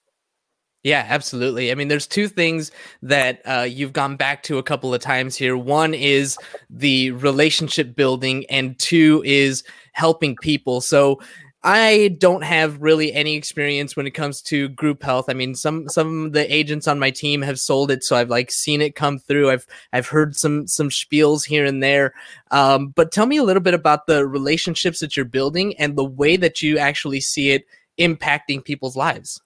Yeah, 0.82 1.05
absolutely. 1.09 1.71
I 1.71 1.75
mean, 1.75 1.88
there's 1.88 2.06
two 2.06 2.27
things 2.27 2.71
that 3.03 3.43
uh, 3.44 3.67
you've 3.69 3.93
gone 3.93 4.17
back 4.17 4.43
to 4.44 4.56
a 4.56 4.62
couple 4.62 4.94
of 4.94 5.00
times 5.03 5.37
here. 5.37 5.56
One 5.56 5.93
is 5.93 6.38
the 6.71 7.11
relationship 7.12 7.94
building, 7.94 8.47
and 8.49 8.79
two 8.79 9.23
is 9.27 9.62
helping 9.93 10.37
people. 10.37 10.81
So, 10.81 11.21
I 11.62 12.17
don't 12.19 12.43
have 12.43 12.81
really 12.81 13.12
any 13.12 13.35
experience 13.37 13.94
when 13.94 14.06
it 14.06 14.12
comes 14.12 14.41
to 14.43 14.71
group 14.71 15.03
health. 15.03 15.27
I 15.29 15.35
mean, 15.35 15.55
some 15.55 15.87
some 15.91 16.27
of 16.27 16.32
the 16.32 16.50
agents 16.53 16.88
on 16.88 16.99
my 16.99 17.11
team 17.11 17.43
have 17.43 17.61
sold 17.61 17.91
it, 17.91 18.03
so 18.03 18.17
I've 18.17 18.31
like 18.31 18.50
seen 18.50 18.81
it 18.81 18.94
come 18.94 19.19
through. 19.19 19.50
I've 19.50 19.67
I've 19.93 20.09
heard 20.09 20.35
some 20.35 20.67
some 20.67 20.88
spiels 20.88 21.44
here 21.44 21.67
and 21.67 21.83
there. 21.83 22.15
Um, 22.50 22.88
but 22.88 23.12
tell 23.12 23.26
me 23.26 23.37
a 23.37 23.43
little 23.44 23.62
bit 23.62 23.75
about 23.75 24.06
the 24.06 24.26
relationships 24.26 25.00
that 25.00 25.15
you're 25.19 25.26
building 25.26 25.76
and 25.79 25.97
the 25.97 26.05
way 26.05 26.37
that 26.38 26.62
you 26.62 26.79
actually 26.79 27.21
see 27.21 27.50
it 27.50 27.67
impacting 27.99 28.65
people's 28.65 28.97
lives. 28.97 29.43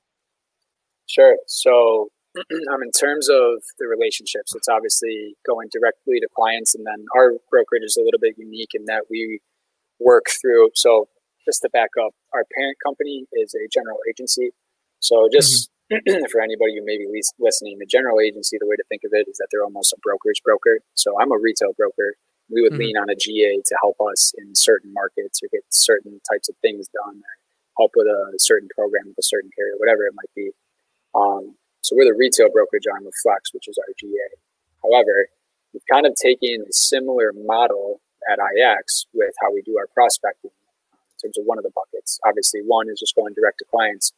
Sure. 1.06 1.36
So, 1.46 2.08
um, 2.36 2.82
in 2.82 2.90
terms 2.90 3.28
of 3.28 3.62
the 3.78 3.86
relationships, 3.86 4.54
it's 4.54 4.68
obviously 4.68 5.36
going 5.46 5.68
directly 5.70 6.18
to 6.18 6.28
clients, 6.34 6.74
and 6.74 6.84
then 6.86 7.06
our 7.16 7.34
brokerage 7.50 7.84
is 7.84 7.96
a 7.96 8.02
little 8.02 8.18
bit 8.20 8.34
unique 8.36 8.70
in 8.74 8.84
that 8.86 9.04
we 9.10 9.40
work 10.00 10.26
through. 10.40 10.70
So, 10.74 11.08
just 11.46 11.62
to 11.62 11.70
back 11.70 11.90
up, 12.02 12.12
our 12.32 12.44
parent 12.56 12.78
company 12.84 13.26
is 13.32 13.54
a 13.54 13.68
general 13.70 13.98
agency. 14.08 14.50
So, 14.98 15.28
just 15.30 15.70
mm-hmm. 15.92 16.24
for 16.32 16.40
anybody 16.40 16.74
who 16.74 16.84
may 16.84 16.98
be 16.98 17.06
listening, 17.38 17.78
the 17.78 17.86
general 17.86 18.18
agency, 18.20 18.56
the 18.58 18.66
way 18.66 18.76
to 18.76 18.84
think 18.88 19.02
of 19.04 19.12
it 19.12 19.28
is 19.28 19.36
that 19.38 19.48
they're 19.52 19.64
almost 19.64 19.92
a 19.92 20.00
brokerage 20.02 20.42
broker. 20.42 20.80
So, 20.94 21.20
I'm 21.20 21.30
a 21.30 21.38
retail 21.38 21.72
broker. 21.76 22.16
We 22.50 22.62
would 22.62 22.72
mm-hmm. 22.72 22.92
lean 22.92 22.96
on 22.96 23.08
a 23.08 23.16
GA 23.16 23.62
to 23.64 23.76
help 23.80 23.96
us 24.10 24.32
in 24.36 24.54
certain 24.54 24.92
markets 24.92 25.40
or 25.42 25.48
get 25.52 25.62
certain 25.70 26.20
types 26.28 26.48
of 26.48 26.56
things 26.60 26.88
done, 26.88 27.22
or 27.22 27.34
help 27.78 27.92
with 27.94 28.08
a 28.08 28.34
certain 28.38 28.68
program 28.74 29.06
with 29.06 29.18
a 29.18 29.22
certain 29.22 29.50
carrier, 29.56 29.74
whatever 29.78 30.04
it 30.04 30.14
might 30.16 30.34
be. 30.34 30.50
Um, 31.14 31.56
so 31.82 31.94
we're 31.96 32.08
the 32.08 32.16
retail 32.16 32.50
brokerage 32.50 32.86
arm 32.90 33.06
of 33.06 33.14
Flex, 33.22 33.52
which 33.52 33.68
is 33.68 33.78
our 33.78 33.92
GA. 33.98 34.40
However, 34.82 35.28
we've 35.72 35.86
kind 35.90 36.06
of 36.06 36.14
taken 36.14 36.64
a 36.68 36.72
similar 36.72 37.32
model 37.34 38.00
at 38.30 38.38
IX 38.38 39.06
with 39.12 39.34
how 39.40 39.52
we 39.52 39.62
do 39.62 39.76
our 39.76 39.86
prospecting 39.92 40.50
in 40.50 41.16
terms 41.20 41.38
of 41.38 41.44
one 41.44 41.58
of 41.58 41.64
the 41.64 41.74
buckets. 41.74 42.18
Obviously, 42.24 42.60
one 42.64 42.88
is 42.88 43.00
just 43.00 43.14
going 43.14 43.34
direct 43.34 43.58
to 43.58 43.66
clients, 43.70 44.12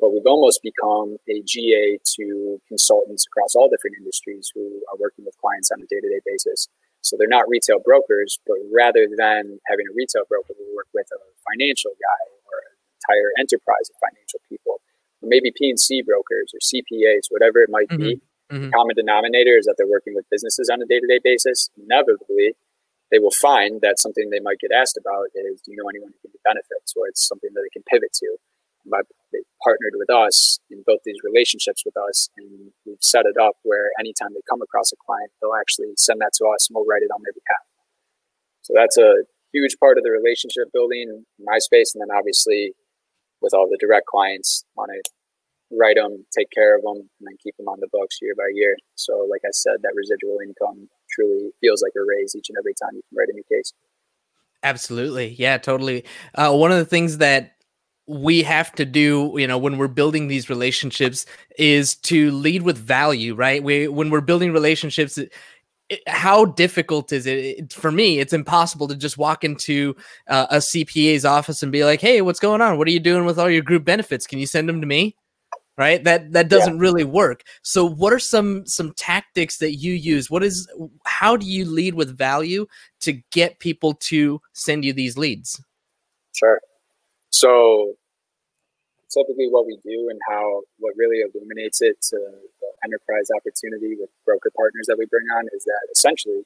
but 0.00 0.10
we've 0.12 0.26
almost 0.26 0.60
become 0.62 1.16
a 1.30 1.42
GA 1.46 1.98
to 2.18 2.60
consultants 2.66 3.26
across 3.26 3.54
all 3.54 3.70
different 3.70 3.96
industries 3.98 4.50
who 4.54 4.82
are 4.90 4.98
working 4.98 5.24
with 5.24 5.38
clients 5.38 5.70
on 5.70 5.80
a 5.80 5.86
day 5.86 6.00
to 6.00 6.08
day 6.08 6.20
basis. 6.26 6.68
So 7.02 7.16
they're 7.18 7.30
not 7.30 7.48
retail 7.48 7.78
brokers, 7.78 8.38
but 8.46 8.58
rather 8.70 9.06
than 9.06 9.58
having 9.66 9.86
a 9.90 9.94
retail 9.94 10.22
broker, 10.28 10.54
we 10.58 10.66
work 10.74 10.86
with 10.94 11.06
a 11.10 11.18
financial 11.50 11.94
guy 11.98 12.22
or 12.46 12.62
an 12.66 12.74
entire 12.98 13.30
enterprise 13.38 13.90
of 13.90 13.98
financial 13.98 14.38
people 14.48 14.82
maybe 15.22 15.52
P&C 15.54 16.02
brokers 16.02 16.52
or 16.54 16.60
CPAs, 16.60 17.30
whatever 17.30 17.60
it 17.60 17.70
might 17.70 17.88
mm-hmm. 17.88 18.02
be. 18.02 18.20
Mm-hmm. 18.50 18.70
Common 18.70 18.94
denominator 18.96 19.56
is 19.56 19.64
that 19.64 19.76
they're 19.78 19.88
working 19.88 20.14
with 20.14 20.28
businesses 20.30 20.68
on 20.70 20.82
a 20.82 20.86
day 20.86 21.00
to 21.00 21.06
day 21.06 21.20
basis. 21.22 21.70
Inevitably, 21.80 22.54
they 23.12 23.20
will 23.20 23.36
find 23.36 23.80
that 23.82 24.00
something 24.00 24.30
they 24.30 24.40
might 24.40 24.58
get 24.58 24.72
asked 24.72 24.96
about 24.96 25.28
is 25.36 25.60
do 25.60 25.70
you 25.70 25.76
know 25.76 25.86
anyone 25.86 26.10
who 26.10 26.18
can 26.24 26.32
get 26.32 26.42
benefits 26.42 26.96
or 26.96 27.06
it's 27.06 27.20
something 27.28 27.52
that 27.52 27.60
they 27.60 27.70
can 27.70 27.84
pivot 27.84 28.12
to 28.12 28.26
but 28.84 29.06
they 29.30 29.38
partnered 29.62 29.94
with 29.94 30.10
us 30.10 30.58
and 30.72 30.82
built 30.84 31.04
these 31.04 31.20
relationships 31.22 31.84
with 31.84 31.94
us 32.08 32.28
and 32.36 32.72
we've 32.84 33.04
set 33.04 33.26
it 33.26 33.36
up 33.38 33.54
where 33.62 33.92
anytime 34.00 34.32
they 34.34 34.42
come 34.48 34.62
across 34.64 34.90
a 34.90 34.96
client 34.96 35.30
they'll 35.38 35.54
actually 35.60 35.92
send 35.96 36.18
that 36.20 36.32
to 36.32 36.48
us 36.48 36.66
and 36.66 36.74
we'll 36.74 36.88
write 36.88 37.04
it 37.04 37.12
on 37.12 37.20
their 37.22 37.36
behalf 37.36 37.62
so 38.62 38.72
that's 38.74 38.96
a 38.96 39.22
huge 39.52 39.76
part 39.78 39.98
of 39.98 40.02
the 40.02 40.10
relationship 40.10 40.72
building 40.72 41.06
in 41.12 41.44
my 41.44 41.60
space 41.60 41.94
and 41.94 42.00
then 42.00 42.10
obviously 42.16 42.72
with 43.42 43.54
all 43.54 43.68
the 43.68 43.78
direct 43.80 44.06
clients, 44.06 44.64
want 44.76 44.90
to 44.92 45.10
write 45.70 45.96
them, 45.96 46.24
take 46.36 46.50
care 46.50 46.76
of 46.76 46.82
them, 46.82 46.96
and 46.96 47.26
then 47.26 47.36
keep 47.42 47.56
them 47.56 47.68
on 47.68 47.80
the 47.80 47.88
books 47.92 48.18
year 48.20 48.34
by 48.36 48.50
year. 48.52 48.76
So, 48.94 49.26
like 49.30 49.42
I 49.44 49.52
said, 49.52 49.82
that 49.82 49.92
residual 49.94 50.38
income 50.44 50.88
truly 51.10 51.50
feels 51.60 51.82
like 51.82 51.92
a 51.96 52.04
raise 52.04 52.34
each 52.36 52.48
and 52.48 52.58
every 52.58 52.74
time 52.74 52.90
you 52.94 53.02
can 53.08 53.18
write 53.18 53.28
a 53.28 53.34
new 53.34 53.44
case. 53.50 53.72
Absolutely. 54.62 55.34
Yeah, 55.38 55.58
totally. 55.58 56.04
Uh, 56.34 56.52
one 56.54 56.70
of 56.70 56.78
the 56.78 56.84
things 56.84 57.18
that 57.18 57.56
we 58.08 58.42
have 58.42 58.72
to 58.72 58.84
do 58.84 59.32
you 59.36 59.46
know 59.46 59.56
when 59.56 59.78
we're 59.78 59.86
building 59.86 60.26
these 60.26 60.50
relationships 60.50 61.24
is 61.56 61.94
to 61.94 62.32
lead 62.32 62.62
with 62.62 62.76
value 62.76 63.32
right 63.32 63.62
we 63.62 63.86
when 63.86 64.10
we're 64.10 64.20
building 64.20 64.52
relationships 64.52 65.20
how 66.06 66.44
difficult 66.44 67.12
is 67.12 67.26
it? 67.26 67.72
For 67.72 67.90
me 67.90 68.18
it's 68.18 68.32
impossible 68.32 68.88
to 68.88 68.96
just 68.96 69.18
walk 69.18 69.44
into 69.44 69.96
uh, 70.28 70.46
a 70.50 70.56
cpa's 70.56 71.24
office 71.24 71.62
and 71.62 71.72
be 71.72 71.84
like 71.84 72.00
hey 72.00 72.20
what's 72.20 72.40
going 72.40 72.60
on? 72.60 72.78
What 72.78 72.88
are 72.88 72.92
you 72.92 73.00
doing 73.00 73.24
with 73.24 73.38
all 73.38 73.50
your 73.50 73.62
group 73.62 73.84
benefits? 73.84 74.26
Can 74.26 74.38
you 74.38 74.46
send 74.46 74.68
them 74.68 74.80
to 74.80 74.86
me? 74.86 75.16
Right? 75.78 76.04
That 76.04 76.32
that 76.32 76.48
doesn't 76.48 76.74
yeah. 76.74 76.80
really 76.80 77.04
work. 77.04 77.44
So 77.62 77.88
what 77.88 78.12
are 78.12 78.18
some 78.18 78.66
some 78.66 78.92
tactics 78.94 79.58
that 79.58 79.76
you 79.76 79.94
use? 79.94 80.30
What 80.30 80.42
is 80.42 80.68
how 81.04 81.36
do 81.36 81.46
you 81.46 81.64
lead 81.64 81.94
with 81.94 82.16
value 82.16 82.66
to 83.00 83.14
get 83.30 83.58
people 83.58 83.94
to 83.94 84.40
send 84.52 84.84
you 84.84 84.92
these 84.92 85.16
leads? 85.16 85.62
Sure. 86.34 86.60
So 87.30 87.94
typically 89.12 89.48
what 89.48 89.66
we 89.66 89.78
do 89.82 90.08
and 90.10 90.18
how 90.28 90.62
what 90.78 90.94
really 90.96 91.20
illuminates 91.20 91.82
it 91.82 92.00
to 92.00 92.18
enterprise 92.84 93.30
opportunity 93.34 93.96
with 93.98 94.10
broker 94.24 94.50
partners 94.54 94.86
that 94.88 94.98
we 94.98 95.06
bring 95.06 95.26
on 95.38 95.46
is 95.54 95.64
that 95.64 95.82
essentially 95.94 96.42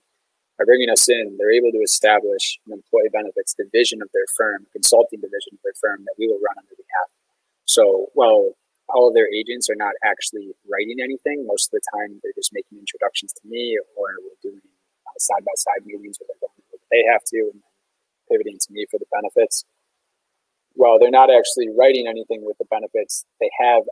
by 0.59 0.65
bringing 0.65 0.89
us 0.89 1.09
in, 1.09 1.37
they're 1.37 1.53
able 1.53 1.73
to 1.73 1.85
establish 1.85 2.59
an 2.67 2.73
employee 2.73 3.13
benefits 3.13 3.53
division 3.53 4.01
of 4.01 4.09
their 4.13 4.25
firm, 4.37 4.67
consulting 4.73 5.21
division 5.21 5.53
of 5.53 5.61
their 5.65 5.77
firm 5.77 6.05
that 6.09 6.17
we 6.17 6.27
will 6.29 6.41
run 6.41 6.57
on 6.57 6.65
their 6.69 6.81
behalf. 6.81 7.09
So, 7.69 8.09
well, 8.15 8.57
all 8.89 9.09
of 9.09 9.15
their 9.15 9.29
agents 9.29 9.69
are 9.69 9.77
not 9.77 9.93
actually 10.01 10.55
writing 10.65 11.03
anything. 11.03 11.45
Most 11.45 11.69
of 11.69 11.77
the 11.77 11.85
time, 11.93 12.21
they're 12.23 12.37
just 12.37 12.55
making 12.55 12.79
introductions 12.79 13.35
to 13.37 13.45
me, 13.45 13.77
or 13.99 14.17
we're 14.23 14.41
doing 14.41 14.63
side 15.19 15.45
by 15.45 15.57
side 15.57 15.85
meetings 15.85 16.21
where 16.21 16.29
they're 16.29 16.41
going 16.41 16.53
they 16.93 17.03
have 17.11 17.25
to, 17.25 17.51
and 17.53 17.61
pivoting 18.31 18.57
to 18.61 18.69
me 18.71 18.87
for 18.89 18.97
the 18.97 19.11
benefits 19.11 19.65
well, 20.77 20.99
they're 21.01 21.11
not 21.11 21.31
actually 21.33 21.69
writing 21.77 22.07
anything 22.07 22.45
with 22.45 22.59
the 22.59 22.67
benefits 22.71 23.25
they 23.41 23.51
have 23.59 23.83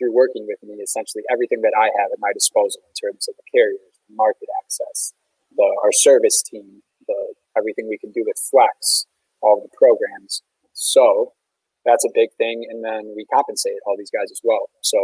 through 0.00 0.16
working 0.16 0.48
with 0.48 0.56
me. 0.64 0.80
Essentially, 0.80 1.22
everything 1.30 1.60
that 1.60 1.76
I 1.76 1.92
have 2.00 2.08
at 2.08 2.18
my 2.18 2.32
disposal 2.32 2.80
in 2.88 2.94
terms 2.96 3.28
of 3.28 3.36
the 3.36 3.44
carriers, 3.52 4.00
the 4.08 4.16
market 4.16 4.48
access, 4.64 5.12
the 5.52 5.68
our 5.84 5.92
service 5.92 6.40
team, 6.40 6.80
the 7.06 7.34
everything 7.56 7.86
we 7.88 8.00
can 8.00 8.10
do 8.10 8.24
with 8.24 8.40
Flex, 8.40 9.04
all 9.44 9.60
the 9.60 9.68
programs. 9.76 10.40
So 10.72 11.36
that's 11.84 12.04
a 12.04 12.10
big 12.14 12.32
thing, 12.40 12.64
and 12.68 12.82
then 12.82 13.12
we 13.14 13.28
compensate 13.28 13.84
all 13.84 13.96
these 14.00 14.10
guys 14.10 14.32
as 14.32 14.40
well. 14.42 14.72
So 14.80 14.96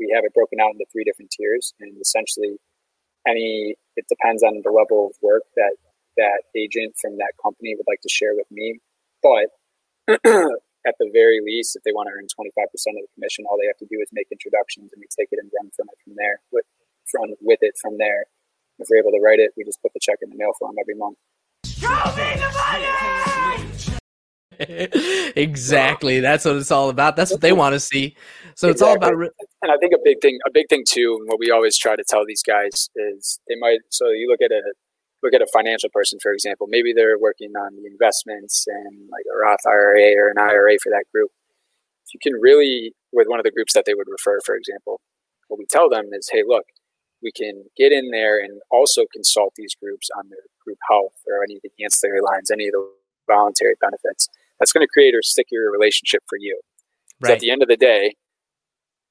we 0.00 0.10
have 0.14 0.24
it 0.24 0.32
broken 0.32 0.60
out 0.60 0.72
into 0.72 0.86
three 0.90 1.04
different 1.04 1.30
tiers, 1.30 1.74
and 1.80 1.92
essentially, 2.00 2.56
any 3.28 3.76
it 3.96 4.06
depends 4.08 4.42
on 4.42 4.62
the 4.64 4.72
level 4.72 5.06
of 5.06 5.12
work 5.20 5.42
that 5.56 5.76
that 6.16 6.42
agent 6.56 6.94
from 7.00 7.16
that 7.18 7.32
company 7.42 7.74
would 7.76 7.86
like 7.86 8.00
to 8.02 8.08
share 8.08 8.34
with 8.34 8.50
me, 8.50 8.80
but 9.22 9.52
at 10.88 10.96
the 10.98 11.10
very 11.12 11.40
least, 11.44 11.76
if 11.76 11.84
they 11.84 11.92
want 11.92 12.08
to 12.08 12.16
earn 12.16 12.24
25% 12.24 12.48
of 12.64 13.04
the 13.04 13.12
commission, 13.14 13.44
all 13.44 13.60
they 13.60 13.68
have 13.68 13.76
to 13.84 13.88
do 13.92 14.00
is 14.00 14.08
make 14.12 14.32
introductions 14.32 14.88
and 14.92 15.00
we 15.00 15.06
take 15.12 15.28
it 15.30 15.38
and 15.38 15.52
run 15.52 15.68
from 15.76 15.86
it 15.92 15.98
from 16.00 16.16
there, 16.16 16.40
with, 16.50 16.64
from, 17.04 17.36
with 17.44 17.60
it 17.60 17.76
from 17.76 17.98
there. 17.98 18.24
If 18.78 18.88
we're 18.88 19.04
able 19.04 19.12
to 19.12 19.20
write 19.20 19.38
it, 19.38 19.52
we 19.56 19.64
just 19.64 19.82
put 19.82 19.92
the 19.92 20.00
check 20.00 20.18
in 20.22 20.30
the 20.30 20.36
mail 20.36 20.52
for 20.58 20.68
them 20.68 20.80
every 20.80 20.96
month. 20.96 21.18
Show 21.68 21.92
me 22.16 22.40
the 22.40 22.48
money! 22.56 23.98
exactly. 25.36 26.20
That's 26.20 26.44
what 26.44 26.56
it's 26.56 26.70
all 26.70 26.88
about. 26.88 27.16
That's 27.16 27.30
what 27.30 27.40
they 27.40 27.52
want 27.52 27.74
to 27.74 27.80
see. 27.80 28.16
So 28.54 28.68
exactly. 28.68 28.70
it's 28.70 28.82
all 28.82 28.96
about. 28.96 29.16
Re- 29.16 29.30
and 29.62 29.72
I 29.72 29.76
think 29.76 29.92
a 29.94 30.02
big 30.02 30.20
thing, 30.20 30.38
a 30.46 30.50
big 30.50 30.68
thing 30.68 30.84
too, 30.88 31.16
and 31.20 31.28
what 31.28 31.38
we 31.38 31.50
always 31.50 31.76
try 31.76 31.94
to 31.96 32.04
tell 32.08 32.24
these 32.26 32.42
guys 32.42 32.88
is 32.96 33.38
they 33.48 33.54
might. 33.60 33.80
So 33.90 34.08
you 34.10 34.28
look 34.28 34.40
at 34.42 34.50
a 34.50 34.62
look 35.22 35.34
at 35.34 35.42
a 35.42 35.46
financial 35.52 35.88
person, 35.92 36.18
for 36.22 36.32
example, 36.32 36.66
maybe 36.68 36.92
they're 36.92 37.18
working 37.18 37.52
on 37.56 37.74
the 37.76 37.86
investments 37.86 38.66
and 38.66 39.08
like 39.10 39.24
a 39.32 39.36
Roth 39.36 39.66
IRA 39.66 40.14
or 40.16 40.28
an 40.28 40.38
IRA 40.38 40.76
for 40.82 40.90
that 40.90 41.04
group. 41.12 41.30
If 42.06 42.14
you 42.14 42.20
can 42.22 42.40
really, 42.40 42.92
with 43.12 43.26
one 43.28 43.40
of 43.40 43.44
the 43.44 43.50
groups 43.50 43.74
that 43.74 43.84
they 43.84 43.94
would 43.94 44.06
refer, 44.08 44.38
for 44.44 44.54
example, 44.54 45.00
what 45.48 45.58
we 45.58 45.66
tell 45.66 45.88
them 45.88 46.10
is, 46.12 46.28
hey, 46.32 46.42
look, 46.46 46.64
we 47.22 47.32
can 47.32 47.64
get 47.76 47.92
in 47.92 48.10
there 48.10 48.38
and 48.38 48.60
also 48.70 49.04
consult 49.12 49.54
these 49.56 49.74
groups 49.74 50.08
on 50.16 50.28
their 50.28 50.46
group 50.64 50.78
health 50.88 51.14
or 51.26 51.42
any 51.42 51.56
of 51.56 51.62
the 51.62 51.84
ancillary 51.84 52.20
lines, 52.20 52.50
any 52.50 52.66
of 52.68 52.72
the 52.72 52.88
voluntary 53.26 53.74
benefits. 53.80 54.28
That's 54.58 54.72
going 54.72 54.86
to 54.86 54.92
create 54.92 55.14
a 55.14 55.20
stickier 55.22 55.70
relationship 55.70 56.22
for 56.28 56.38
you. 56.38 56.60
Right. 57.20 57.32
At 57.32 57.40
the 57.40 57.50
end 57.50 57.62
of 57.62 57.68
the 57.68 57.76
day, 57.76 58.14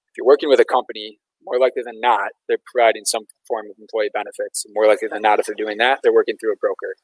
if 0.08 0.18
you're 0.18 0.26
working 0.26 0.50
with 0.50 0.60
a 0.60 0.66
company 0.66 1.20
more 1.48 1.60
likely 1.60 1.82
than 1.86 2.00
not, 2.02 2.32
they're 2.48 2.58
providing 2.74 3.06
some 3.06 3.24
form 3.48 3.68
of 3.70 3.78
employee 3.80 4.10
benefits. 4.14 4.66
More 4.74 4.86
likely 4.86 5.08
than 5.08 5.22
not, 5.22 5.40
if 5.40 5.46
they're 5.46 5.56
doing 5.56 5.78
that, 5.78 6.00
they're 6.04 6.14
working 6.14 6.36
through 6.38 6.52
a 6.52 6.58
broker. 6.58 6.96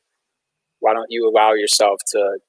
Why 0.80 0.94
don't 0.94 1.08
you 1.10 1.30
allow 1.30 1.54
yourself 1.54 2.02
to 2.12 2.40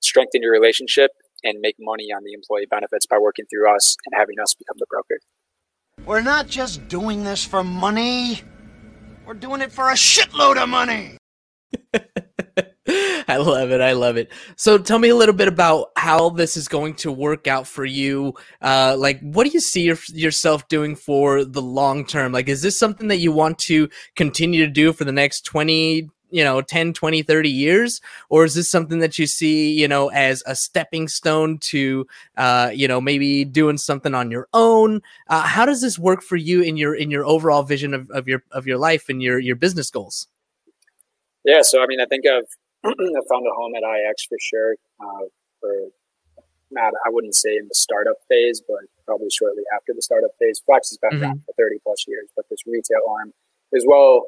strengthen 0.00 0.42
your 0.42 0.52
relationship 0.52 1.10
and 1.42 1.58
make 1.60 1.74
money 1.80 2.12
on 2.14 2.22
the 2.22 2.32
employee 2.32 2.66
benefits 2.70 3.04
by 3.04 3.18
working 3.18 3.46
through 3.50 3.74
us 3.74 3.96
and 4.06 4.18
having 4.18 4.36
us 4.40 4.54
become 4.54 4.76
the 4.78 4.86
broker? 4.88 5.18
We're 6.06 6.22
not 6.22 6.46
just 6.46 6.86
doing 6.86 7.24
this 7.24 7.44
for 7.44 7.64
money, 7.64 8.42
we're 9.26 9.34
doing 9.34 9.60
it 9.60 9.72
for 9.72 9.90
a 9.90 9.94
shitload 9.94 10.56
of 10.56 10.68
money. 10.68 11.18
I 13.28 13.38
love 13.38 13.72
it. 13.72 13.80
I 13.80 13.92
love 13.92 14.16
it. 14.16 14.30
So 14.54 14.78
tell 14.78 15.00
me 15.00 15.08
a 15.08 15.16
little 15.16 15.34
bit 15.34 15.48
about 15.48 15.90
how 15.96 16.30
this 16.30 16.56
is 16.56 16.68
going 16.68 16.94
to 16.96 17.10
work 17.10 17.48
out 17.48 17.66
for 17.66 17.84
you. 17.84 18.34
Uh, 18.62 18.94
like, 18.96 19.20
what 19.20 19.44
do 19.44 19.50
you 19.50 19.60
see 19.60 19.82
your, 19.82 19.98
yourself 20.12 20.68
doing 20.68 20.94
for 20.94 21.44
the 21.44 21.62
long 21.62 22.06
term? 22.06 22.30
Like, 22.30 22.48
is 22.48 22.62
this 22.62 22.78
something 22.78 23.08
that 23.08 23.16
you 23.16 23.32
want 23.32 23.58
to 23.60 23.88
continue 24.14 24.64
to 24.64 24.70
do 24.70 24.92
for 24.92 25.04
the 25.04 25.12
next 25.12 25.44
20, 25.46 26.10
you 26.30 26.42
know 26.42 26.60
10 26.60 26.92
20 26.92 27.22
30 27.22 27.48
years 27.48 28.00
or 28.30 28.44
is 28.44 28.56
this 28.56 28.68
something 28.68 28.98
that 28.98 29.16
you 29.16 29.28
see 29.28 29.72
you 29.72 29.86
know 29.86 30.08
as 30.08 30.42
a 30.46 30.56
stepping 30.56 31.06
stone 31.06 31.56
to 31.58 32.04
uh 32.36 32.68
you 32.74 32.88
know 32.88 33.00
maybe 33.00 33.44
doing 33.44 33.78
something 33.78 34.12
on 34.12 34.28
your 34.28 34.48
own 34.52 35.00
uh, 35.28 35.42
how 35.42 35.64
does 35.64 35.80
this 35.80 36.00
work 36.00 36.22
for 36.22 36.34
you 36.34 36.62
in 36.62 36.76
your 36.76 36.96
in 36.96 37.12
your 37.12 37.24
overall 37.24 37.62
vision 37.62 37.94
of, 37.94 38.10
of 38.10 38.26
your 38.26 38.42
of 38.50 38.66
your 38.66 38.76
life 38.76 39.08
and 39.08 39.22
your 39.22 39.38
your 39.38 39.54
business 39.54 39.88
goals 39.88 40.26
yeah 41.44 41.62
so 41.62 41.80
i 41.80 41.86
mean 41.86 42.00
i 42.00 42.06
think 42.06 42.26
i've 42.26 42.56
I 42.90 43.22
found 43.28 43.46
a 43.46 43.54
home 43.54 43.74
at 43.74 43.82
IX 43.82 44.22
for 44.28 44.38
sure. 44.40 44.76
Uh, 45.00 45.26
for 45.60 45.72
not, 46.70 46.92
I 47.06 47.10
wouldn't 47.10 47.34
say 47.34 47.56
in 47.56 47.68
the 47.68 47.74
startup 47.74 48.16
phase, 48.28 48.60
but 48.66 48.82
probably 49.04 49.30
shortly 49.30 49.62
after 49.74 49.92
the 49.94 50.02
startup 50.02 50.30
phase. 50.38 50.60
Flex 50.66 50.90
has 50.90 50.98
been 50.98 51.10
mm-hmm. 51.18 51.22
around 51.22 51.42
for 51.46 51.54
30 51.56 51.78
plus 51.82 52.04
years, 52.08 52.28
but 52.34 52.46
this 52.50 52.60
retail 52.66 53.06
arm 53.08 53.32
as 53.74 53.84
well, 53.86 54.26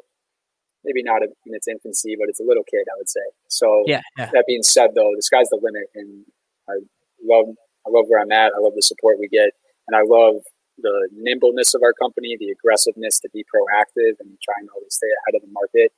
maybe 0.84 1.02
not 1.02 1.22
in 1.22 1.54
its 1.54 1.66
infancy, 1.66 2.16
but 2.18 2.28
it's 2.28 2.40
a 2.40 2.46
little 2.46 2.64
kid, 2.70 2.86
I 2.86 2.96
would 2.96 3.08
say. 3.08 3.26
So 3.48 3.82
yeah, 3.86 4.02
yeah. 4.16 4.30
that 4.32 4.44
being 4.46 4.62
said, 4.62 4.90
though, 4.94 5.10
the 5.16 5.22
sky's 5.22 5.48
the 5.50 5.58
limit, 5.60 5.90
and 5.94 6.24
I 6.68 6.78
love, 7.22 7.46
I 7.86 7.90
love 7.90 8.06
where 8.06 8.20
I'm 8.20 8.32
at. 8.32 8.52
I 8.54 8.60
love 8.60 8.74
the 8.74 8.82
support 8.82 9.18
we 9.18 9.28
get, 9.28 9.50
and 9.88 9.96
I 9.96 10.02
love 10.06 10.42
the 10.78 11.08
nimbleness 11.12 11.74
of 11.74 11.82
our 11.82 11.92
company, 11.92 12.36
the 12.38 12.50
aggressiveness 12.50 13.18
to 13.20 13.28
be 13.34 13.44
proactive 13.50 14.14
and 14.22 14.38
trying 14.38 14.66
to 14.66 14.72
always 14.74 14.94
stay 14.94 15.10
ahead 15.10 15.34
of 15.34 15.42
the 15.42 15.52
market, 15.52 15.90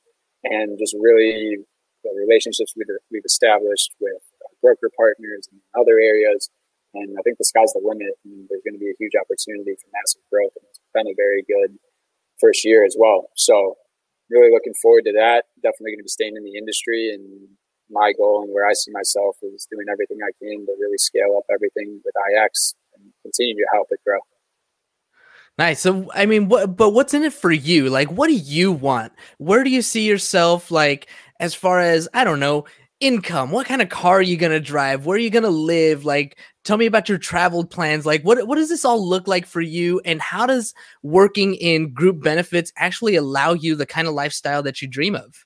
and 0.43 0.79
just 0.79 0.95
really 0.99 1.57
the 2.03 2.13
relationships 2.17 2.73
we've, 2.75 2.89
we've 3.11 3.25
established 3.25 3.93
with 3.99 4.21
uh, 4.43 4.49
broker 4.61 4.89
partners 4.95 5.47
and 5.51 5.61
other 5.77 5.99
areas. 5.99 6.49
And 6.93 7.15
I 7.17 7.21
think 7.23 7.37
the 7.37 7.47
sky's 7.47 7.71
the 7.71 7.79
limit, 7.83 8.19
and 8.25 8.47
there's 8.49 8.63
going 8.67 8.75
to 8.75 8.83
be 8.83 8.91
a 8.91 8.99
huge 8.99 9.15
opportunity 9.15 9.79
for 9.79 9.87
massive 9.95 10.21
growth. 10.27 10.51
And 10.59 10.65
it's 10.67 10.81
been 10.93 11.07
a 11.07 11.15
very 11.15 11.43
good 11.47 11.79
first 12.39 12.65
year 12.65 12.83
as 12.83 12.95
well. 12.99 13.31
So, 13.35 13.77
really 14.29 14.51
looking 14.51 14.73
forward 14.75 15.05
to 15.05 15.13
that. 15.13 15.45
Definitely 15.63 15.95
going 15.95 16.03
to 16.03 16.09
be 16.09 16.17
staying 16.17 16.35
in 16.35 16.43
the 16.43 16.57
industry. 16.57 17.13
And 17.13 17.55
my 17.89 18.11
goal 18.17 18.43
and 18.43 18.53
where 18.53 18.67
I 18.67 18.73
see 18.73 18.91
myself 18.91 19.37
is 19.43 19.67
doing 19.71 19.87
everything 19.91 20.19
I 20.19 20.31
can 20.41 20.65
to 20.65 20.73
really 20.79 20.97
scale 20.97 21.35
up 21.37 21.45
everything 21.51 22.01
with 22.03 22.15
IX 22.15 22.73
and 22.95 23.13
continue 23.23 23.55
to 23.55 23.67
help 23.71 23.87
it 23.91 23.99
grow. 24.05 24.19
Nice. 25.57 25.81
So, 25.81 26.09
I 26.13 26.25
mean, 26.25 26.47
what, 26.47 26.75
but 26.75 26.91
what's 26.91 27.13
in 27.13 27.23
it 27.23 27.33
for 27.33 27.51
you? 27.51 27.89
Like, 27.89 28.09
what 28.09 28.27
do 28.27 28.33
you 28.33 28.71
want? 28.71 29.13
Where 29.37 29.63
do 29.63 29.69
you 29.69 29.81
see 29.81 30.07
yourself, 30.07 30.71
like, 30.71 31.07
as 31.41 31.53
far 31.55 31.79
as, 31.79 32.07
I 32.13 32.23
don't 32.23 32.39
know, 32.39 32.65
income? 33.01 33.49
What 33.49 33.65
kind 33.65 33.81
of 33.81 33.89
car 33.89 34.19
are 34.19 34.21
you 34.21 34.37
to 34.51 34.59
drive? 34.59 35.05
Where 35.05 35.15
are 35.15 35.19
you 35.19 35.31
to 35.43 35.49
live? 35.49 36.05
Like, 36.05 36.37
tell 36.63 36.77
me 36.77 36.85
about 36.85 37.09
your 37.09 37.17
travel 37.17 37.65
plans. 37.65 38.05
Like, 38.05 38.23
what, 38.23 38.47
what 38.47 38.55
does 38.55 38.69
this 38.69 38.85
all 38.85 39.05
look 39.05 39.27
like 39.27 39.47
for 39.47 39.59
you? 39.59 39.99
And 40.05 40.21
how 40.21 40.45
does 40.45 40.73
working 41.01 41.55
in 41.55 41.93
group 41.93 42.21
benefits 42.21 42.71
actually 42.77 43.15
allow 43.15 43.53
you 43.53 43.75
the 43.75 43.87
kind 43.87 44.07
of 44.07 44.13
lifestyle 44.13 44.61
that 44.63 44.83
you 44.83 44.87
dream 44.87 45.15
of? 45.15 45.43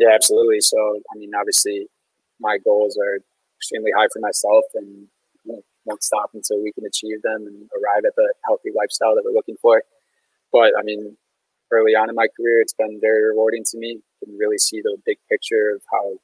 Yeah, 0.00 0.08
absolutely. 0.14 0.62
So, 0.62 0.78
I 1.14 1.18
mean, 1.18 1.32
obviously, 1.38 1.86
my 2.40 2.56
goals 2.64 2.96
are 2.96 3.18
extremely 3.58 3.90
high 3.94 4.08
for 4.10 4.20
myself 4.20 4.64
and 4.74 5.06
won't 5.84 6.02
stop 6.02 6.30
until 6.32 6.62
we 6.62 6.72
can 6.72 6.86
achieve 6.86 7.20
them 7.22 7.46
and 7.46 7.68
arrive 7.74 8.04
at 8.06 8.14
the 8.16 8.32
healthy 8.46 8.70
lifestyle 8.74 9.14
that 9.14 9.24
we're 9.24 9.32
looking 9.32 9.56
for. 9.60 9.82
But 10.52 10.72
I 10.78 10.82
mean, 10.82 11.18
early 11.70 11.94
on 11.94 12.08
in 12.08 12.14
my 12.14 12.28
career, 12.34 12.60
it's 12.62 12.72
been 12.72 12.98
very 13.00 13.24
rewarding 13.26 13.64
to 13.72 13.78
me. 13.78 14.00
To 14.24 14.36
really 14.38 14.58
see 14.58 14.80
the 14.82 14.96
big 15.04 15.18
picture 15.30 15.72
of 15.74 15.82
how, 15.90 16.18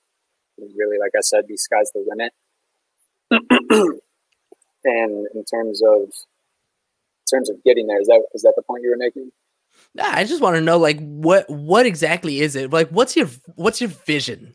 really, 0.77 0.99
like 0.99 1.13
I 1.17 1.21
said, 1.21 1.45
the 1.49 1.57
sky's 1.57 1.91
the 1.93 2.05
limit. 2.07 2.33
and 4.85 5.27
in 5.35 5.45
terms 5.45 5.83
of 5.83 6.05
in 6.05 7.37
terms 7.39 7.51
of 7.51 7.63
getting 7.65 7.87
there, 7.87 8.01
is 8.01 8.07
that 8.07 8.23
is 8.35 8.43
that 8.43 8.55
the 8.57 8.63
point 8.63 8.83
you 8.83 8.91
were 8.91 8.97
making? 8.97 9.31
Nah, 9.95 10.11
I 10.11 10.25
just 10.25 10.43
want 10.43 10.57
to 10.57 10.61
know, 10.61 10.79
like, 10.79 10.99
what 11.01 11.49
what 11.49 11.87
exactly 11.87 12.41
is 12.41 12.57
it? 12.57 12.73
Like, 12.73 12.89
what's 12.91 13.17
your 13.17 13.29
what's 13.57 13.81
your 13.81 13.91
vision? 13.91 14.55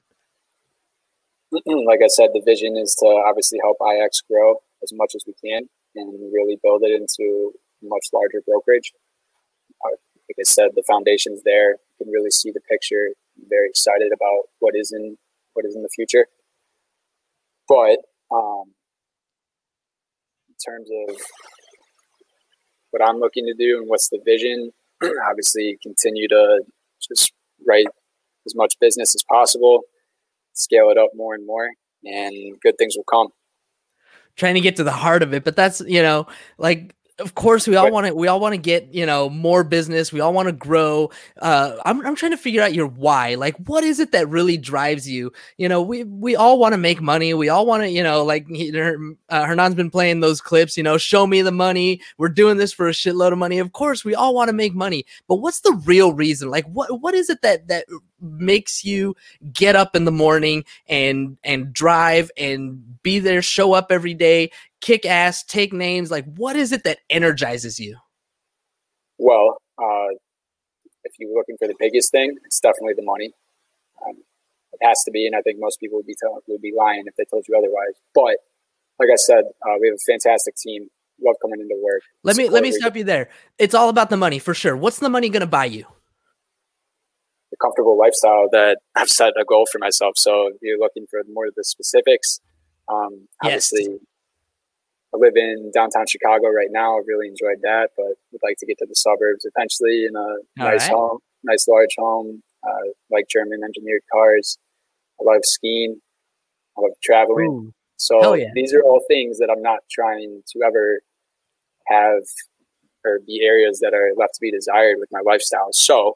like 1.52 2.00
I 2.04 2.08
said, 2.08 2.30
the 2.34 2.42
vision 2.44 2.78
is 2.78 2.96
to 3.00 3.08
obviously 3.28 3.60
help 3.62 3.78
IX 3.82 4.22
grow 4.30 4.56
as 4.82 4.92
much 4.94 5.14
as 5.16 5.24
we 5.28 5.34
can 5.44 5.70
and 5.96 6.34
really 6.34 6.58
build 6.64 6.82
it 6.84 6.92
into 6.92 7.54
a 7.84 7.86
much 7.86 8.08
larger 8.12 8.42
brokerage. 8.46 8.92
Uh, 9.86 9.96
like 10.30 10.38
I 10.40 10.44
said, 10.44 10.72
the 10.76 10.84
foundation's 10.88 11.44
there. 11.44 11.72
You 11.72 12.06
can 12.06 12.12
really 12.12 12.32
see 12.32 12.52
the 12.52 12.62
picture. 12.62 13.10
Very 13.38 13.70
excited 13.70 14.12
about 14.14 14.44
what 14.60 14.74
is 14.76 14.92
in 14.92 15.18
what 15.54 15.66
is 15.66 15.76
in 15.76 15.82
the 15.82 15.90
future. 15.90 16.28
But 17.68 18.00
um, 18.32 18.74
in 20.50 20.56
terms 20.66 20.90
of 21.10 21.16
what 22.92 23.08
I'm 23.08 23.20
looking 23.20 23.46
to 23.46 23.54
do 23.54 23.80
and 23.80 23.90
what's 23.90 24.10
the 24.10 24.20
vision, 24.24 24.72
obviously 25.30 25.78
continue 25.82 26.28
to 26.28 26.64
just 27.08 27.34
write 27.68 27.88
as 28.46 28.56
much 28.56 28.76
business 28.80 29.16
as 29.16 29.24
possible, 29.24 29.82
scale 30.54 30.90
it 30.90 30.98
up 30.98 31.10
more 31.16 31.34
and 31.34 31.46
more, 31.46 31.70
and 32.04 32.60
good 32.62 32.78
things 32.78 32.96
will 32.96 33.04
come. 33.04 33.30
Trying 34.36 34.56
to 34.56 34.62
get 34.62 34.76
to 34.78 34.84
the 34.84 34.92
heart 34.92 35.24
of 35.24 35.34
it, 35.34 35.44
but 35.44 35.56
that's 35.56 35.82
you 35.82 36.02
know 36.02 36.28
like 36.58 36.96
of 37.24 37.36
course 37.36 37.68
we 37.68 37.76
all 37.76 37.90
want 37.90 38.08
to 38.08 38.14
we 38.14 38.28
all 38.28 38.40
want 38.40 38.54
to 38.54 38.58
get 38.58 38.94
you 38.94 39.06
know 39.06 39.30
more 39.30 39.64
business. 39.64 40.12
We 40.12 40.20
all 40.20 40.34
want 40.34 40.48
to 40.48 40.52
grow. 40.52 41.10
Uh 41.42 41.78
I'm, 41.86 42.06
I'm 42.06 42.16
trying 42.16 42.32
to 42.32 42.38
figure 42.38 42.62
out 42.62 42.74
your 42.74 42.88
why. 42.88 43.36
Like 43.36 43.56
what 43.68 43.84
is 43.84 44.00
it 44.00 44.12
that 44.12 44.30
really 44.30 44.58
drives 44.58 45.10
you? 45.10 45.32
You 45.58 45.70
know 45.70 45.82
we 45.82 46.04
we 46.04 46.36
all 46.36 46.60
want 46.60 46.74
to 46.74 46.78
make 46.78 47.02
money. 47.02 47.34
We 47.34 47.50
all 47.50 47.66
want 47.66 47.84
to 47.84 47.90
you 47.90 48.04
know 48.04 48.24
like 48.24 48.46
he, 48.48 48.72
uh, 48.78 49.46
hernan's 49.46 49.76
been 49.76 49.90
playing 49.90 50.20
those 50.20 50.42
clips 50.42 50.78
you 50.78 50.84
know 50.84 50.98
show 50.98 51.26
me 51.26 51.42
the 51.42 51.52
money. 51.52 52.02
We're 52.18 52.30
doing 52.30 52.58
this 52.58 52.74
for 52.74 52.88
a 52.88 52.92
shitload 52.92 53.32
of 53.32 53.38
money. 53.38 53.60
Of 53.60 53.72
course 53.72 54.04
we 54.04 54.14
all 54.14 54.36
want 54.36 54.50
to 54.50 54.54
make 54.54 54.76
money. 54.76 55.06
But 55.28 55.38
what's 55.38 55.62
the 55.62 55.74
real 55.86 56.14
reason? 56.14 56.50
Like 56.50 56.66
what 56.66 57.02
what 57.02 57.14
is 57.14 57.30
it 57.30 57.42
that 57.42 57.68
that 57.70 57.86
makes 58.24 58.84
you 58.84 59.16
get 59.52 59.76
up 59.76 59.96
in 59.96 60.06
the 60.06 60.12
morning 60.12 60.64
and 60.88 61.38
and 61.44 61.74
drive 61.74 62.32
and 62.38 63.02
be 63.04 63.20
there 63.20 63.42
show 63.42 63.74
up 63.74 63.88
every 63.92 64.14
day 64.14 64.50
kick 64.82 65.06
ass 65.06 65.44
take 65.44 65.74
names 65.74 66.10
like 66.10 66.26
what 66.36 66.56
is 66.56 66.72
it 66.72 66.84
that 66.84 67.00
energizes 67.10 67.80
you? 67.80 67.98
Well 69.18 69.58
uh, 69.78 70.16
if 71.04 71.14
you're 71.20 71.34
looking 71.34 71.58
for 71.58 71.68
the 71.68 71.76
biggest 71.80 72.12
thing 72.12 72.36
it's 72.46 72.60
definitely 72.60 72.94
the 72.96 73.04
money. 73.04 73.32
Um, 74.06 74.16
it 74.74 74.86
has 74.86 75.04
to 75.06 75.12
be 75.12 75.28
and 75.28 75.36
i 75.36 75.42
think 75.42 75.60
most 75.60 75.80
people 75.80 75.98
would 75.98 76.08
be 76.08 76.16
telling 76.20 76.40
would 76.48 76.62
be 76.62 76.74
lying 76.76 77.04
if 77.06 77.16
they 77.16 77.26
told 77.30 77.46
you 77.48 77.58
otherwise. 77.58 77.96
But 78.16 78.38
like 79.00 79.10
i 79.12 79.18
said 79.18 79.44
uh, 79.68 79.76
we 79.80 79.88
have 79.88 79.96
a 79.96 80.12
fantastic 80.12 80.56
team. 80.56 80.88
Love 81.24 81.36
coming 81.42 81.62
into 81.62 81.80
work. 81.82 82.02
Let 82.24 82.36
me 82.36 82.50
let 82.50 82.64
me 82.64 82.72
stop 82.72 82.96
you 82.96 83.04
there. 83.04 83.30
It's 83.60 83.76
all 83.76 83.90
about 83.90 84.10
the 84.10 84.18
money 84.18 84.40
for 84.40 84.54
sure. 84.54 84.76
What's 84.76 85.00
the 85.00 85.10
money 85.10 85.30
going 85.30 85.42
to 85.42 85.48
buy 85.48 85.66
you 85.66 85.86
comfortable 87.64 87.98
lifestyle 87.98 88.48
that 88.52 88.80
I've 88.96 89.10
set 89.10 89.34
a 89.40 89.46
goal 89.46 89.66
for 89.72 89.80
myself. 89.80 90.18
So 90.18 90.48
if 90.48 90.58
you're 90.62 90.80
looking 90.80 91.06
for 91.10 91.22
more 91.32 91.48
of 91.48 91.54
the 91.56 91.64
specifics, 91.64 92.40
um, 92.92 93.28
obviously 93.44 93.88
yes. 93.90 94.00
I 95.14 95.18
live 95.18 95.34
in 95.36 95.72
downtown 95.74 96.06
Chicago 96.08 96.50
right 96.50 96.70
now. 96.72 96.98
I've 96.98 97.08
really 97.08 97.28
enjoyed 97.28 97.62
that, 97.62 97.90
but 97.96 98.18
would 98.32 98.42
like 98.44 98.58
to 98.60 98.66
get 98.66 98.78
to 98.80 98.86
the 98.88 98.96
suburbs 98.96 99.46
eventually 99.46 100.06
in 100.06 100.16
a 100.16 100.20
All 100.20 100.72
nice 100.72 100.88
right. 100.88 100.92
home, 100.92 101.20
nice 101.44 101.68
large 101.68 101.96
home, 101.98 102.44
uh, 102.68 102.90
like 103.12 103.26
German 103.30 103.62
engineered 103.64 104.02
cars. 104.12 104.58
I 105.20 105.32
love 105.32 105.42
skiing. 105.44 106.02
I 106.78 106.82
love 106.82 106.92
traveling. 107.04 107.48
Ooh. 107.48 107.74
So 107.98 108.34
yeah. 108.34 108.48
these 108.56 108.74
are 108.74 108.82
all 108.82 109.02
things 109.08 109.38
that 109.38 109.50
I'm 109.50 109.62
not 109.62 109.80
trying 109.92 110.42
to 110.48 110.60
ever 110.66 111.02
have 111.88 112.24
or 113.06 113.20
be 113.26 113.42
areas 113.44 113.80
that 113.82 113.94
are 113.94 114.12
left 114.18 114.36
to 114.36 114.40
be 114.42 114.52
desired 114.52 114.96
with 115.00 115.10
my 115.12 115.20
lifestyle. 115.26 115.70
So 115.74 116.16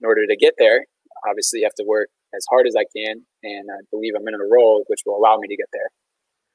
in 0.00 0.06
order 0.06 0.26
to 0.26 0.36
get 0.36 0.54
there, 0.58 0.86
obviously 1.28 1.60
you 1.60 1.66
have 1.66 1.74
to 1.74 1.84
work 1.86 2.08
as 2.34 2.44
hard 2.48 2.66
as 2.66 2.74
I 2.76 2.84
can, 2.96 3.26
and 3.42 3.68
I 3.70 3.82
believe 3.90 4.14
I'm 4.16 4.26
in 4.28 4.34
a 4.34 4.38
role 4.50 4.84
which 4.86 5.00
will 5.04 5.16
allow 5.16 5.36
me 5.38 5.48
to 5.48 5.56
get 5.56 5.66
there. 5.72 5.90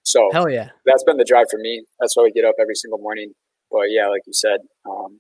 So 0.04 0.30
hell 0.32 0.50
yeah, 0.50 0.70
that's 0.86 1.04
been 1.04 1.18
the 1.18 1.26
drive 1.26 1.48
for 1.50 1.58
me. 1.58 1.84
That's 2.00 2.16
why 2.16 2.24
we 2.24 2.32
get 2.32 2.46
up 2.46 2.56
every 2.60 2.76
single 2.76 3.00
morning. 3.00 3.34
But 3.72 3.90
yeah, 3.90 4.08
like 4.08 4.22
you 4.28 4.34
said, 4.34 4.60
um, 4.88 5.20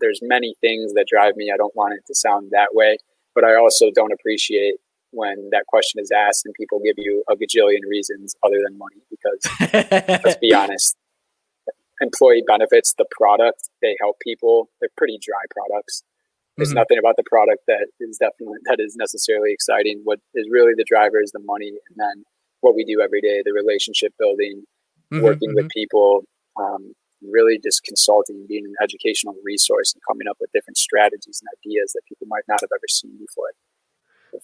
there's 0.00 0.20
many 0.22 0.54
things 0.60 0.92
that 0.94 1.06
drive 1.10 1.36
me. 1.36 1.50
I 1.52 1.56
don't 1.56 1.74
want 1.74 1.94
it 1.94 2.04
to 2.06 2.14
sound 2.14 2.50
that 2.52 2.68
way, 2.72 2.98
but 3.34 3.44
I 3.44 3.56
also 3.56 3.90
don't 3.94 4.12
appreciate 4.12 4.74
when 5.12 5.48
that 5.52 5.64
question 5.66 6.00
is 6.00 6.10
asked 6.10 6.44
and 6.44 6.54
people 6.54 6.80
give 6.84 6.96
you 6.98 7.24
a 7.30 7.34
gajillion 7.34 7.80
reasons 7.88 8.34
other 8.44 8.58
than 8.62 8.76
money. 8.76 9.02
Because 9.10 9.72
let's 10.24 10.36
be 10.36 10.52
honest, 10.52 10.96
employee 12.00 12.42
benefits, 12.46 12.94
the 12.98 13.06
product, 13.10 13.70
they 13.82 13.96
help 14.00 14.16
people. 14.20 14.68
They're 14.80 14.90
pretty 14.96 15.18
dry 15.22 15.42
products. 15.50 16.02
There's 16.56 16.70
mm-hmm. 16.70 16.78
nothing 16.78 16.98
about 16.98 17.16
the 17.16 17.24
product 17.24 17.62
that 17.66 17.88
is 18.00 18.18
definitely 18.18 18.58
that 18.64 18.78
is 18.80 18.96
necessarily 18.96 19.52
exciting. 19.52 20.00
What 20.04 20.20
is 20.34 20.46
really 20.50 20.72
the 20.76 20.84
driver 20.88 21.20
is 21.20 21.32
the 21.32 21.40
money, 21.44 21.68
and 21.68 21.96
then 21.96 22.24
what 22.60 22.74
we 22.74 22.84
do 22.84 23.00
every 23.00 23.20
day, 23.20 23.42
the 23.44 23.52
relationship 23.52 24.12
building, 24.18 24.64
mm-hmm, 25.12 25.22
working 25.22 25.50
mm-hmm. 25.50 25.64
with 25.64 25.68
people, 25.68 26.24
um, 26.58 26.94
really 27.22 27.60
just 27.62 27.82
consulting, 27.84 28.46
being 28.48 28.64
an 28.64 28.74
educational 28.82 29.34
resource, 29.44 29.92
and 29.92 30.02
coming 30.08 30.28
up 30.28 30.38
with 30.40 30.50
different 30.52 30.78
strategies 30.78 31.42
and 31.42 31.48
ideas 31.60 31.92
that 31.92 32.02
people 32.08 32.26
might 32.28 32.44
not 32.48 32.60
have 32.60 32.70
ever 32.72 32.88
seen 32.88 33.18
before. 33.18 33.52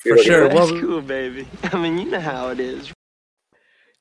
For 0.00 0.22
sure, 0.22 0.48
well, 0.48 0.68
cool, 0.80 1.02
baby. 1.02 1.46
I 1.64 1.78
mean, 1.78 1.98
you 1.98 2.10
know 2.10 2.20
how 2.20 2.48
it 2.48 2.60
is 2.60 2.92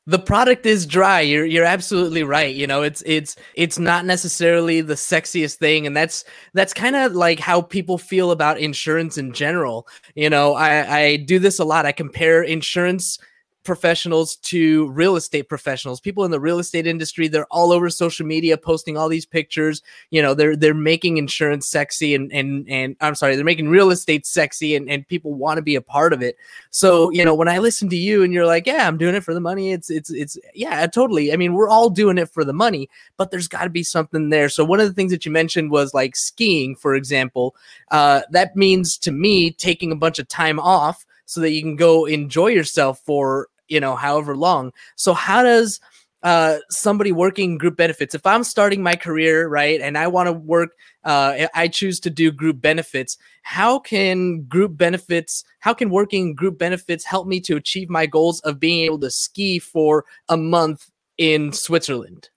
the 0.07 0.19
product 0.19 0.65
is 0.65 0.85
dry. 0.85 1.21
You're 1.21 1.45
you're 1.45 1.65
absolutely 1.65 2.23
right. 2.23 2.53
You 2.53 2.65
know 2.65 2.81
it's 2.81 3.03
it's 3.05 3.35
it's 3.55 3.77
not 3.77 4.05
necessarily 4.05 4.81
the 4.81 4.95
sexiest 4.95 5.55
thing. 5.55 5.85
And 5.85 5.95
that's 5.95 6.23
that's 6.53 6.73
kind 6.73 6.95
of 6.95 7.13
like 7.13 7.39
how 7.39 7.61
people 7.61 7.97
feel 7.97 8.31
about 8.31 8.59
insurance 8.59 9.17
in 9.17 9.31
general. 9.31 9.87
You 10.15 10.29
know 10.29 10.53
i 10.53 10.97
i 10.99 11.15
do 11.17 11.39
this 11.39 11.59
a 11.59 11.65
lot. 11.65 11.85
I 11.85 11.91
compare 11.91 12.41
insurance 12.41 13.19
professionals 13.63 14.37
to 14.37 14.89
real 14.89 15.15
estate 15.15 15.47
professionals 15.47 15.99
people 15.99 16.25
in 16.25 16.31
the 16.31 16.39
real 16.39 16.59
estate 16.59 16.87
industry 16.87 17.27
they're 17.27 17.45
all 17.51 17.71
over 17.71 17.89
social 17.89 18.25
media 18.25 18.57
posting 18.57 18.97
all 18.97 19.09
these 19.09 19.25
pictures. 19.25 19.81
You 20.09 20.21
know 20.21 20.33
they're 20.33 20.55
they're 20.55 20.73
making 20.73 21.17
insurance 21.17 21.67
sexy 21.67 22.15
and 22.15 22.31
and 22.31 22.67
and 22.69 22.95
I'm 23.01 23.15
sorry 23.15 23.35
they're 23.35 23.45
making 23.45 23.69
real 23.69 23.91
estate 23.91 24.25
sexy 24.25 24.75
and 24.75 24.89
and 24.89 25.07
people 25.07 25.33
want 25.33 25.57
to 25.57 25.61
be 25.61 25.75
a 25.75 25.81
part 25.81 26.13
of 26.13 26.21
it. 26.21 26.37
So 26.69 27.09
you 27.11 27.25
know 27.25 27.35
when 27.35 27.47
I 27.47 27.59
listen 27.59 27.89
to 27.89 27.95
you 27.95 28.23
and 28.23 28.33
you're 28.33 28.45
like 28.45 28.67
yeah 28.67 28.87
I'm 28.87 28.97
doing 28.97 29.15
it 29.15 29.23
for 29.23 29.33
the 29.33 29.39
money 29.39 29.71
it's 29.71 29.89
it's 29.89 30.09
it's 30.09 30.37
yeah 30.53 30.85
totally. 30.87 31.33
I 31.33 31.37
mean 31.37 31.53
we're 31.53 31.69
all 31.69 31.89
doing 31.89 32.17
it 32.17 32.29
for 32.29 32.43
the 32.43 32.53
money 32.53 32.89
but 33.17 33.31
there's 33.31 33.47
got 33.47 33.63
to 33.63 33.69
be 33.69 33.83
something 33.83 34.29
there. 34.29 34.49
So 34.49 34.65
one 34.65 34.79
of 34.79 34.87
the 34.87 34.93
things 34.93 35.11
that 35.11 35.25
you 35.25 35.31
mentioned 35.31 35.71
was 35.71 35.93
like 35.93 36.15
skiing 36.15 36.75
for 36.75 36.95
example. 36.95 37.55
Uh 37.89 38.21
that 38.31 38.55
means 38.55 38.97
to 38.99 39.11
me 39.11 39.51
taking 39.51 39.91
a 39.91 39.95
bunch 39.95 40.19
of 40.19 40.27
time 40.27 40.59
off 40.59 41.05
so 41.25 41.39
that 41.39 41.51
you 41.51 41.61
can 41.61 41.77
go 41.77 42.05
enjoy 42.05 42.47
yourself 42.47 42.99
for 43.05 43.47
you 43.71 43.79
know 43.79 43.95
however 43.95 44.35
long. 44.35 44.71
So 44.95 45.13
how 45.13 45.43
does 45.43 45.79
uh, 46.23 46.57
somebody 46.69 47.11
working 47.11 47.57
group 47.57 47.75
benefits 47.75 48.13
if 48.13 48.23
i'm 48.27 48.43
starting 48.43 48.83
my 48.83 48.95
career 48.95 49.47
right 49.47 49.81
and 49.81 49.97
i 49.97 50.05
want 50.05 50.27
to 50.27 50.33
work 50.33 50.69
uh, 51.03 51.47
i 51.55 51.67
choose 51.67 51.99
to 51.99 52.11
do 52.11 52.31
group 52.31 52.61
benefits 52.61 53.17
how 53.41 53.79
can 53.79 54.43
group 54.43 54.77
benefits 54.77 55.43
how 55.61 55.73
can 55.73 55.89
working 55.89 56.35
group 56.35 56.59
benefits 56.59 57.03
help 57.03 57.25
me 57.25 57.39
to 57.39 57.55
achieve 57.55 57.89
my 57.89 58.05
goals 58.05 58.39
of 58.41 58.59
being 58.59 58.85
able 58.85 58.99
to 58.99 59.09
ski 59.09 59.57
for 59.57 60.05
a 60.29 60.37
month 60.37 60.91
in 61.17 61.51
switzerland? 61.51 62.29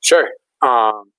Sure. 0.00 0.30
Um, 0.62 1.12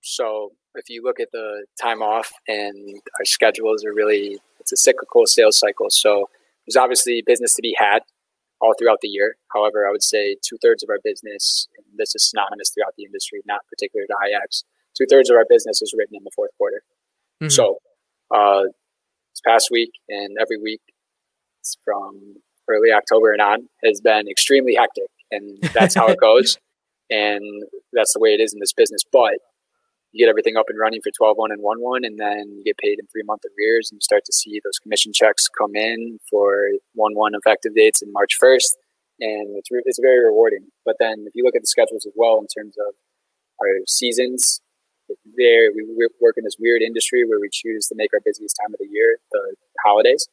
so 0.00 0.52
if 0.74 0.88
you 0.88 1.02
look 1.04 1.20
at 1.20 1.30
the 1.32 1.66
time 1.80 2.02
off 2.02 2.32
and 2.48 3.00
our 3.18 3.24
schedules 3.24 3.84
are 3.84 3.92
really 3.92 4.38
it's 4.60 4.72
a 4.72 4.76
cyclical 4.76 5.26
sales 5.26 5.58
cycle. 5.58 5.90
So 5.90 6.28
there's 6.70 6.82
obviously 6.82 7.22
business 7.26 7.54
to 7.54 7.62
be 7.62 7.74
had 7.76 8.00
all 8.60 8.74
throughout 8.78 8.98
the 9.02 9.08
year. 9.08 9.36
However, 9.52 9.88
I 9.88 9.90
would 9.90 10.02
say 10.02 10.36
two 10.42 10.56
thirds 10.62 10.82
of 10.84 10.90
our 10.90 10.98
business, 11.02 11.66
this 11.96 12.14
is 12.14 12.30
synonymous 12.30 12.70
throughout 12.70 12.94
the 12.96 13.04
industry, 13.04 13.40
not 13.46 13.60
particular 13.68 14.06
to 14.06 14.14
IX, 14.28 14.64
two 14.96 15.06
thirds 15.10 15.30
of 15.30 15.36
our 15.36 15.46
business 15.48 15.82
is 15.82 15.94
written 15.96 16.14
in 16.14 16.22
the 16.22 16.30
fourth 16.34 16.50
quarter. 16.58 16.82
Mm-hmm. 17.42 17.48
So, 17.48 17.78
uh, 18.32 18.64
this 19.32 19.40
past 19.44 19.68
week 19.72 19.90
and 20.08 20.36
every 20.40 20.58
week 20.58 20.80
from 21.84 22.36
early 22.68 22.92
October 22.92 23.32
and 23.32 23.42
on 23.42 23.68
has 23.84 24.00
been 24.00 24.28
extremely 24.28 24.76
hectic. 24.76 25.10
And 25.32 25.58
that's 25.74 25.94
how 25.94 26.06
it 26.08 26.20
goes. 26.20 26.58
and 27.10 27.64
that's 27.92 28.12
the 28.12 28.20
way 28.20 28.30
it 28.30 28.40
is 28.40 28.52
in 28.54 28.60
this 28.60 28.72
business. 28.72 29.02
But 29.10 29.38
you 30.12 30.24
get 30.24 30.30
everything 30.30 30.56
up 30.56 30.66
and 30.68 30.78
running 30.78 31.00
for 31.02 31.10
12 31.16 31.36
1 31.36 31.52
and 31.52 31.62
1 31.62 31.78
1 31.78 32.04
and 32.04 32.18
then 32.18 32.52
you 32.56 32.64
get 32.64 32.78
paid 32.78 32.98
in 32.98 33.06
three 33.06 33.22
month 33.24 33.42
arrears 33.46 33.90
and 33.90 33.96
you 33.96 34.00
start 34.02 34.24
to 34.24 34.32
see 34.32 34.60
those 34.64 34.78
commission 34.78 35.12
checks 35.14 35.48
come 35.48 35.74
in 35.74 36.18
for 36.28 36.70
1 36.94 37.14
1 37.14 37.32
effective 37.34 37.74
dates 37.74 38.02
in 38.02 38.12
march 38.12 38.36
1st 38.42 38.74
and 39.20 39.56
it's, 39.56 39.70
re- 39.70 39.82
it's 39.84 40.00
very 40.00 40.24
rewarding. 40.24 40.66
But 40.84 40.96
then 40.98 41.24
if 41.26 41.34
you 41.34 41.44
look 41.44 41.54
at 41.54 41.62
the 41.62 41.68
schedules 41.68 42.06
as 42.06 42.12
well 42.16 42.38
in 42.38 42.46
terms 42.46 42.74
of 42.78 42.94
our 43.60 43.84
seasons 43.86 44.60
there 45.36 45.70
we 45.74 45.82
work 46.20 46.36
in 46.36 46.44
this 46.44 46.56
weird 46.58 46.82
industry 46.82 47.24
where 47.26 47.40
we 47.40 47.48
choose 47.52 47.86
to 47.88 47.94
make 47.96 48.14
our 48.14 48.20
busiest 48.24 48.56
time 48.60 48.72
of 48.72 48.78
the 48.78 48.88
year 48.90 49.18
the 49.32 49.54
holidays. 49.84 50.28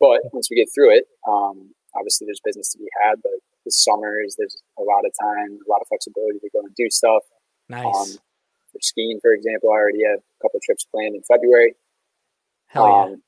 But 0.00 0.22
once 0.32 0.48
we 0.50 0.56
get 0.56 0.68
through 0.74 0.96
it 0.96 1.04
um, 1.28 1.70
obviously 1.94 2.26
there's 2.26 2.40
business 2.44 2.70
to 2.70 2.78
be 2.78 2.88
had 3.02 3.16
but 3.22 3.32
the 3.64 3.70
summers 3.70 4.34
there's 4.38 4.56
a 4.78 4.82
lot 4.82 5.06
of 5.06 5.12
time 5.20 5.58
a 5.66 5.70
lot 5.70 5.80
of 5.80 5.88
flexibility 5.88 6.38
to 6.40 6.50
go 6.52 6.60
and 6.60 6.74
do 6.74 6.90
stuff. 6.90 7.22
Nice. 7.68 7.84
Um, 7.84 8.18
for 8.74 8.82
skiing, 8.82 9.22
for 9.22 9.32
example, 9.32 9.70
I 9.70 9.78
already 9.78 10.02
have 10.02 10.18
a 10.18 10.38
couple 10.42 10.58
trips 10.62 10.84
planned 10.84 11.14
in 11.14 11.22
February. 11.22 11.74
Hell 12.66 12.90
yeah. 12.90 13.02
Um, 13.14 13.22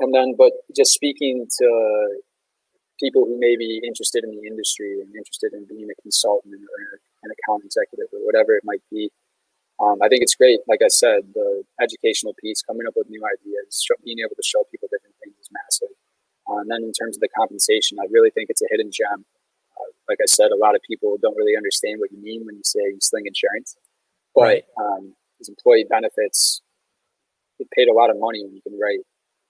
and 0.00 0.14
then, 0.14 0.34
but 0.36 0.52
just 0.74 0.92
speaking 0.92 1.46
to 1.46 1.68
people 2.98 3.24
who 3.24 3.38
may 3.38 3.56
be 3.56 3.80
interested 3.84 4.24
in 4.24 4.30
the 4.32 4.46
industry 4.48 4.98
and 5.00 5.14
interested 5.14 5.52
in 5.52 5.66
being 5.68 5.86
a 5.90 6.02
consultant 6.02 6.54
or 6.54 6.78
an 7.22 7.30
account 7.30 7.62
executive 7.64 8.08
or 8.12 8.24
whatever 8.24 8.56
it 8.56 8.64
might 8.64 8.82
be, 8.90 9.10
um, 9.80 9.98
I 10.02 10.08
think 10.08 10.22
it's 10.22 10.34
great. 10.34 10.60
Like 10.66 10.80
I 10.82 10.88
said, 10.88 11.34
the 11.34 11.62
educational 11.80 12.34
piece, 12.40 12.62
coming 12.62 12.86
up 12.86 12.94
with 12.96 13.10
new 13.10 13.22
ideas, 13.22 13.82
show, 13.84 13.94
being 14.04 14.18
able 14.20 14.34
to 14.34 14.46
show 14.46 14.64
people 14.70 14.88
different 14.90 15.14
things 15.22 15.36
is 15.38 15.50
massive. 15.52 15.94
Uh, 16.48 16.62
and 16.62 16.70
then 16.70 16.82
in 16.82 16.92
terms 16.92 17.16
of 17.16 17.20
the 17.20 17.28
compensation, 17.28 17.98
I 18.00 18.06
really 18.10 18.30
think 18.30 18.50
it's 18.50 18.62
a 18.62 18.70
hidden 18.70 18.90
gem. 18.90 19.24
Uh, 19.74 19.90
like 20.08 20.18
I 20.22 20.26
said, 20.26 20.50
a 20.50 20.58
lot 20.58 20.74
of 20.74 20.82
people 20.82 21.18
don't 21.20 21.36
really 21.36 21.56
understand 21.56 21.98
what 21.98 22.12
you 22.12 22.18
mean 22.22 22.46
when 22.46 22.56
you 22.56 22.64
say 22.64 22.80
you 22.90 22.98
sling 23.00 23.26
insurance. 23.26 23.76
But 24.34 24.64
um, 24.80 25.14
these 25.38 25.48
employee 25.48 25.86
benefits, 25.88 26.62
it 27.58 27.68
paid 27.76 27.88
a 27.88 27.94
lot 27.94 28.10
of 28.10 28.16
money 28.18 28.42
when 28.42 28.54
you 28.54 28.62
can 28.62 28.78
write 28.78 29.00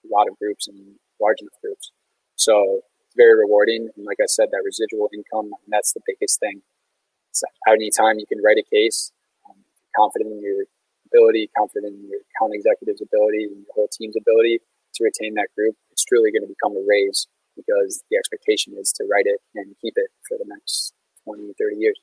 a 0.05 0.09
lot 0.11 0.29
of 0.29 0.39
groups 0.39 0.67
and 0.67 0.97
large 1.21 1.39
enough 1.41 1.55
groups. 1.63 1.93
So 2.35 2.83
it's 3.07 3.15
very 3.17 3.39
rewarding. 3.39 3.89
And 3.97 4.05
like 4.05 4.19
I 4.21 4.27
said, 4.27 4.49
that 4.51 4.63
residual 4.65 5.09
income, 5.15 5.53
that's 5.69 5.93
the 5.93 6.01
biggest 6.07 6.41
thing. 6.41 6.63
So 7.33 7.47
anytime 7.69 8.19
you 8.19 8.27
can 8.27 8.43
write 8.43 8.59
a 8.59 8.67
case, 8.67 9.13
um, 9.49 9.57
confident 9.97 10.33
in 10.33 10.43
your 10.43 10.67
ability, 11.07 11.49
confident 11.57 11.95
in 11.95 12.09
your 12.09 12.21
account 12.35 12.53
executive's 12.53 13.01
ability, 13.01 13.45
and 13.45 13.65
your 13.65 13.73
whole 13.75 13.89
team's 13.89 14.17
ability 14.17 14.61
to 14.95 15.05
retain 15.05 15.35
that 15.35 15.49
group, 15.57 15.77
it's 15.91 16.05
truly 16.05 16.31
going 16.31 16.43
to 16.43 16.53
become 16.53 16.77
a 16.77 16.85
raise 16.85 17.27
because 17.57 18.03
the 18.11 18.17
expectation 18.17 18.75
is 18.79 18.93
to 18.93 19.05
write 19.09 19.27
it 19.27 19.41
and 19.55 19.77
keep 19.81 19.95
it 19.97 20.09
for 20.29 20.37
the 20.37 20.45
next 20.49 20.93
20, 21.25 21.53
30 21.59 21.77
years. 21.77 21.99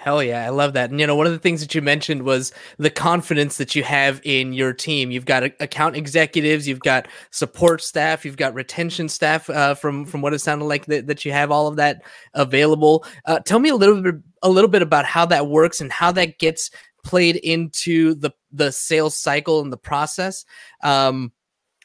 Hell 0.00 0.22
yeah, 0.22 0.46
I 0.46 0.50
love 0.50 0.74
that. 0.74 0.90
And 0.90 1.00
you 1.00 1.08
know, 1.08 1.16
one 1.16 1.26
of 1.26 1.32
the 1.32 1.40
things 1.40 1.60
that 1.60 1.74
you 1.74 1.82
mentioned 1.82 2.22
was 2.22 2.52
the 2.78 2.88
confidence 2.88 3.56
that 3.56 3.74
you 3.74 3.82
have 3.82 4.20
in 4.22 4.52
your 4.52 4.72
team. 4.72 5.10
You've 5.10 5.24
got 5.24 5.42
account 5.42 5.96
executives, 5.96 6.68
you've 6.68 6.78
got 6.78 7.08
support 7.32 7.82
staff, 7.82 8.24
you've 8.24 8.36
got 8.36 8.54
retention 8.54 9.08
staff. 9.08 9.50
Uh, 9.50 9.74
from 9.74 10.06
from 10.06 10.22
what 10.22 10.32
it 10.32 10.38
sounded 10.38 10.66
like 10.66 10.86
that, 10.86 11.08
that 11.08 11.24
you 11.24 11.32
have 11.32 11.50
all 11.50 11.66
of 11.66 11.74
that 11.76 12.02
available. 12.34 13.04
Uh, 13.24 13.40
tell 13.40 13.58
me 13.58 13.70
a 13.70 13.74
little 13.74 14.00
bit 14.00 14.14
a 14.44 14.48
little 14.48 14.70
bit 14.70 14.82
about 14.82 15.04
how 15.04 15.26
that 15.26 15.48
works 15.48 15.80
and 15.80 15.90
how 15.90 16.12
that 16.12 16.38
gets 16.38 16.70
played 17.02 17.34
into 17.34 18.14
the 18.14 18.30
the 18.52 18.70
sales 18.70 19.16
cycle 19.16 19.60
and 19.60 19.72
the 19.72 19.76
process. 19.76 20.44
Um, 20.84 21.32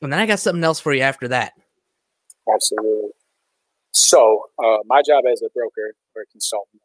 and 0.03 0.13
then 0.13 0.19
I 0.19 0.27
got 0.27 0.39
something 0.39 0.63
else 0.63 0.79
for 0.79 0.93
you 0.93 1.01
after 1.01 1.29
that. 1.29 1.53
Absolutely. 2.53 3.09
So, 3.91 4.43
uh, 4.63 4.77
my 4.85 5.01
job 5.01 5.23
as 5.31 5.41
a 5.41 5.49
broker 5.55 5.95
or 6.15 6.25
consultant 6.31 6.83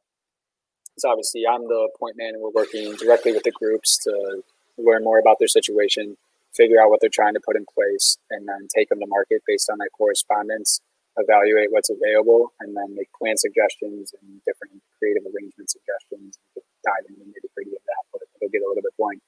is 0.98 1.04
obviously 1.04 1.46
I'm 1.46 1.62
the 1.62 1.88
point 1.98 2.16
man, 2.18 2.34
and 2.34 2.42
we're 2.42 2.50
working 2.50 2.94
directly 2.96 3.32
with 3.32 3.44
the 3.44 3.52
groups 3.52 3.98
to 4.04 4.42
learn 4.76 5.04
more 5.04 5.18
about 5.18 5.38
their 5.38 5.48
situation, 5.48 6.16
figure 6.54 6.82
out 6.82 6.90
what 6.90 7.00
they're 7.00 7.10
trying 7.12 7.34
to 7.34 7.40
put 7.40 7.56
in 7.56 7.64
place, 7.72 8.18
and 8.30 8.46
then 8.48 8.66
take 8.74 8.88
them 8.88 9.00
to 9.00 9.06
market 9.06 9.42
based 9.46 9.70
on 9.70 9.78
that 9.78 9.90
correspondence, 9.96 10.80
evaluate 11.16 11.70
what's 11.70 11.90
available, 11.90 12.52
and 12.60 12.76
then 12.76 12.94
make 12.94 13.08
plan 13.14 13.36
suggestions 13.36 14.12
and 14.20 14.42
different 14.46 14.82
creative 14.98 15.22
arrangement 15.22 15.70
suggestions. 15.70 16.38
Dive 16.84 17.06
into 17.08 17.20
the 17.20 17.30
nitty 17.30 17.50
gritty 17.54 17.70
of 17.74 17.82
that, 17.86 18.02
but 18.12 18.22
it'll 18.40 18.50
get 18.50 18.62
a 18.62 18.68
little 18.68 18.82
bit 18.82 18.96
blank. 18.98 19.20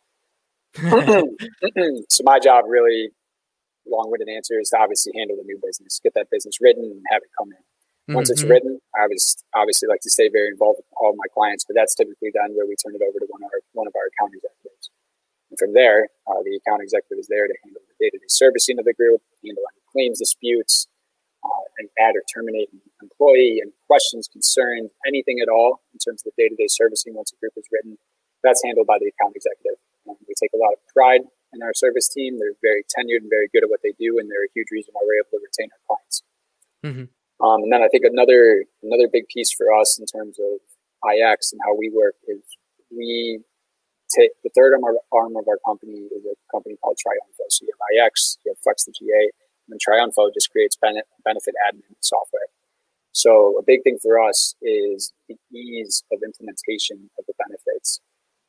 so 2.08 2.22
my 2.24 2.38
job 2.38 2.64
really 2.68 3.10
long-winded 3.90 4.28
answer 4.28 4.58
is 4.60 4.70
to 4.70 4.78
obviously 4.78 5.12
handle 5.16 5.36
the 5.36 5.44
new 5.44 5.58
business, 5.62 6.00
get 6.02 6.14
that 6.14 6.30
business 6.30 6.58
written, 6.60 6.84
and 6.84 7.02
have 7.10 7.22
it 7.22 7.30
come 7.36 7.50
in. 7.50 7.64
Once 8.14 8.28
mm-hmm. 8.28 8.32
it's 8.32 8.44
written, 8.44 8.80
I 8.96 9.06
would 9.06 9.18
obviously 9.54 9.86
like 9.86 10.00
to 10.02 10.10
stay 10.10 10.28
very 10.28 10.48
involved 10.48 10.82
with 10.82 10.90
all 10.98 11.14
my 11.14 11.28
clients, 11.32 11.64
but 11.64 11.74
that's 11.78 11.94
typically 11.94 12.30
done 12.30 12.54
where 12.58 12.66
we 12.66 12.74
turn 12.76 12.94
it 12.94 13.02
over 13.02 13.18
to 13.18 13.28
one 13.28 13.42
of 13.42 13.50
our 13.52 13.60
one 13.72 13.86
of 13.86 13.94
our 13.94 14.10
account 14.10 14.34
executives. 14.34 14.90
And 15.50 15.58
from 15.58 15.74
there, 15.74 16.08
uh, 16.30 16.42
the 16.46 16.58
account 16.58 16.82
executive 16.82 17.18
is 17.18 17.26
there 17.26 17.46
to 17.46 17.56
handle 17.64 17.82
the 17.82 17.96
day-to-day 17.98 18.30
servicing 18.30 18.78
of 18.78 18.86
the 18.86 18.94
group, 18.94 19.20
handle 19.42 19.66
any 19.66 19.82
claims 19.90 20.18
disputes, 20.22 20.86
uh, 21.42 21.66
and 21.78 21.90
add 21.98 22.14
or 22.14 22.22
terminate 22.30 22.70
an 22.70 22.80
employee, 23.02 23.58
and 23.58 23.74
questions, 23.86 24.30
concerns, 24.30 24.90
anything 25.06 25.42
at 25.42 25.50
all 25.50 25.82
in 25.92 25.98
terms 25.98 26.22
of 26.22 26.30
the 26.30 26.36
day-to-day 26.38 26.70
servicing 26.70 27.14
once 27.14 27.34
a 27.34 27.38
group 27.42 27.52
is 27.56 27.66
written. 27.70 27.98
That's 28.46 28.62
handled 28.64 28.86
by 28.86 28.98
the 29.02 29.10
account 29.10 29.34
executive. 29.34 29.76
And 30.06 30.16
we 30.26 30.34
take 30.38 30.54
a 30.54 30.60
lot 30.62 30.72
of 30.72 30.80
pride 30.94 31.26
in 31.52 31.62
our 31.62 31.74
service 31.74 32.08
team. 32.08 32.38
They're 32.38 32.56
very 32.62 32.86
tenured 32.86 33.26
and 33.26 33.30
very 33.30 33.50
good 33.52 33.64
at 33.64 33.70
what 33.70 33.82
they 33.82 33.92
do, 33.98 34.18
and 34.18 34.30
they're 34.30 34.46
a 34.46 34.54
huge 34.54 34.70
reason 34.70 34.94
why 34.94 35.02
we're 35.04 35.18
able 35.18 35.34
to 35.34 35.42
retain 35.42 35.68
our 35.74 35.82
clients. 35.86 36.16
Mm-hmm. 36.86 37.06
Um, 37.40 37.64
and 37.64 37.72
then 37.72 37.82
I 37.82 37.88
think 37.88 38.04
another 38.04 38.64
another 38.82 39.08
big 39.10 39.26
piece 39.28 39.52
for 39.52 39.72
us 39.72 39.98
in 39.98 40.06
terms 40.06 40.38
of 40.38 40.60
IX 41.08 41.40
and 41.52 41.60
how 41.64 41.74
we 41.74 41.90
work 41.90 42.14
is 42.28 42.40
we 42.90 43.40
take 44.14 44.30
the 44.42 44.50
third 44.54 44.74
arm, 44.74 44.96
arm 45.12 45.36
of 45.36 45.46
our 45.48 45.58
company 45.64 46.10
is 46.10 46.24
a 46.26 46.34
company 46.52 46.76
called 46.82 46.98
Triunfo. 46.98 47.46
So 47.48 47.64
you 47.64 47.72
have 47.72 48.06
IX, 48.06 48.38
you 48.44 48.50
have 48.50 48.58
Flex 48.62 48.84
the 48.84 48.92
GA, 48.92 49.30
and 49.66 49.68
then 49.68 49.78
Triunfo 49.78 50.34
just 50.34 50.50
creates 50.50 50.76
benefit, 50.76 51.06
benefit 51.24 51.54
admin 51.66 51.94
software. 52.00 52.50
So 53.12 53.56
a 53.58 53.62
big 53.62 53.82
thing 53.82 53.98
for 54.00 54.20
us 54.20 54.54
is 54.62 55.12
the 55.28 55.36
ease 55.56 56.02
of 56.12 56.20
implementation 56.24 57.10
of 57.18 57.24
the 57.26 57.34
benefits. 57.38 58.00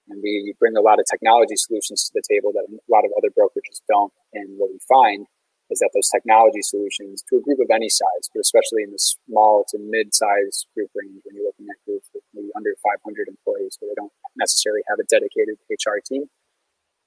And 0.10 0.21
we 0.21 0.54
bring 0.60 0.75
a 0.75 0.82
lot 0.82 0.99
of 0.99 1.06
technology 1.10 1.56
solutions 1.56 2.04
to 2.06 2.12
the 2.13 2.23
table 2.27 2.51
that 2.54 2.65
a 2.69 2.91
lot 2.91 3.06
of 3.06 3.12
other 3.17 3.30
brokerages 3.30 3.82
don't. 3.88 4.13
And 4.34 4.58
what 4.58 4.69
we 4.71 4.80
find 4.88 5.25
is 5.71 5.79
that 5.79 5.91
those 5.95 6.12
technology 6.12 6.62
solutions 6.62 7.23
to 7.29 7.39
a 7.39 7.41
group 7.41 7.60
of 7.63 7.71
any 7.71 7.88
size, 7.88 8.27
but 8.34 8.43
especially 8.43 8.84
in 8.84 8.91
the 8.91 8.99
small 8.99 9.63
to 9.71 9.79
mid-size 9.79 10.67
group 10.75 10.91
range, 10.93 11.23
when 11.23 11.36
you're 11.36 11.47
looking 11.47 11.67
at 11.71 11.79
groups 11.88 12.12
with 12.13 12.23
maybe 12.36 12.51
under 12.55 12.75
500 12.84 12.99
employees, 13.31 13.79
where 13.79 13.89
they 13.89 13.97
don't 13.97 14.12
necessarily 14.36 14.84
have 14.91 14.99
a 14.99 15.07
dedicated 15.07 15.55
HR 15.71 16.03
team, 16.03 16.27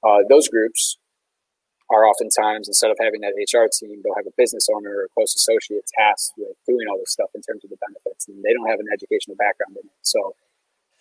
uh, 0.01 0.25
those 0.27 0.49
groups 0.49 0.97
are 1.93 2.09
oftentimes 2.09 2.67
instead 2.67 2.89
of 2.89 2.97
having 2.97 3.21
that 3.21 3.37
HR 3.37 3.69
team, 3.69 4.01
they'll 4.01 4.17
have 4.17 4.25
a 4.25 4.33
business 4.37 4.65
owner 4.73 4.89
or 4.89 5.03
a 5.05 5.13
close 5.13 5.37
associate 5.37 5.85
tasked 5.93 6.33
with 6.37 6.57
doing 6.65 6.89
all 6.89 6.97
this 6.97 7.13
stuff 7.13 7.29
in 7.37 7.41
terms 7.45 7.63
of 7.63 7.69
the 7.69 7.77
benefits, 7.77 8.27
and 8.27 8.41
they 8.41 8.53
don't 8.53 8.65
have 8.65 8.81
an 8.81 8.89
educational 8.89 9.37
background 9.37 9.77
in 9.77 9.85
it. 9.85 10.01
So 10.01 10.33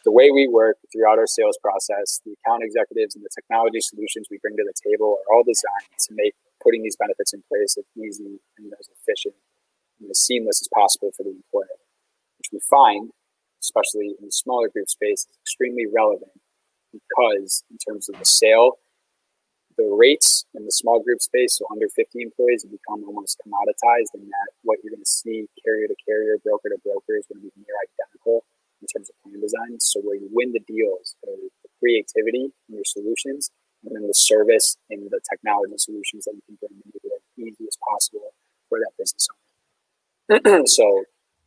the 0.04 0.12
way 0.12 0.30
we 0.30 0.46
work 0.46 0.76
throughout 0.92 1.18
our 1.18 1.26
sales 1.26 1.56
process, 1.64 2.20
the 2.24 2.36
account 2.36 2.62
executives 2.62 3.16
and 3.16 3.24
the 3.24 3.32
technology 3.32 3.80
solutions 3.80 4.28
we 4.30 4.36
bring 4.44 4.56
to 4.56 4.64
the 4.64 4.76
table 4.76 5.16
are 5.24 5.34
all 5.34 5.44
designed 5.44 5.96
to 5.96 6.08
make 6.12 6.36
putting 6.64 6.82
these 6.82 6.96
benefits 6.96 7.32
in 7.32 7.44
place 7.46 7.76
as 7.76 7.84
easy 7.94 8.40
and 8.58 8.72
as 8.80 8.88
efficient 8.88 9.36
and 10.00 10.10
as 10.10 10.18
seamless 10.18 10.60
as 10.60 10.68
possible 10.74 11.12
for 11.16 11.22
the 11.22 11.30
employer, 11.30 11.78
which 12.40 12.48
we 12.52 12.58
find, 12.64 13.10
especially 13.62 14.16
in 14.18 14.24
the 14.26 14.32
smaller 14.32 14.68
group 14.68 14.88
space, 14.88 15.28
is 15.28 15.36
extremely 15.44 15.84
relevant 15.86 16.32
because 16.90 17.62
in 17.70 17.76
terms 17.78 18.08
of 18.08 18.18
the 18.18 18.24
sale, 18.24 18.78
the 19.76 19.90
rates 19.90 20.46
in 20.54 20.64
the 20.64 20.72
small 20.72 21.02
group 21.02 21.20
space, 21.20 21.58
so 21.58 21.66
under 21.70 21.88
50 21.90 22.22
employees, 22.22 22.62
have 22.62 22.70
become 22.70 23.02
almost 23.04 23.42
commoditized 23.42 24.14
in 24.14 24.22
that 24.30 24.48
what 24.62 24.78
you're 24.82 24.94
going 24.94 25.02
to 25.02 25.10
see 25.10 25.46
carrier 25.64 25.88
to 25.90 25.96
carrier, 26.06 26.38
broker 26.38 26.70
to 26.70 26.78
broker 26.86 27.18
is 27.18 27.26
going 27.26 27.42
to 27.42 27.50
be 27.50 27.52
near 27.58 27.74
identical 27.82 28.46
in 28.78 28.86
terms 28.86 29.10
of 29.10 29.18
plan 29.22 29.40
design. 29.40 29.80
So 29.80 30.00
where 30.00 30.14
you 30.14 30.30
win 30.30 30.52
the 30.52 30.62
deals, 30.62 31.16
the 31.22 31.50
creativity 31.82 32.54
in 32.68 32.70
your 32.70 32.86
solutions 32.86 33.50
and 33.84 33.94
then 33.94 34.06
the 34.06 34.14
service 34.14 34.76
and 34.90 35.10
the 35.10 35.20
technology 35.28 35.74
solutions 35.76 36.24
that 36.24 36.34
you 36.34 36.42
can 36.46 36.56
bring 36.60 36.70
to 36.70 36.86
make 36.86 37.04
it 37.04 37.12
as 37.14 37.22
easy 37.36 37.64
as 37.66 37.76
possible 37.76 38.32
for 38.68 38.78
that 38.78 38.92
business 38.98 39.28
owner. 40.30 40.66
so 40.66 41.04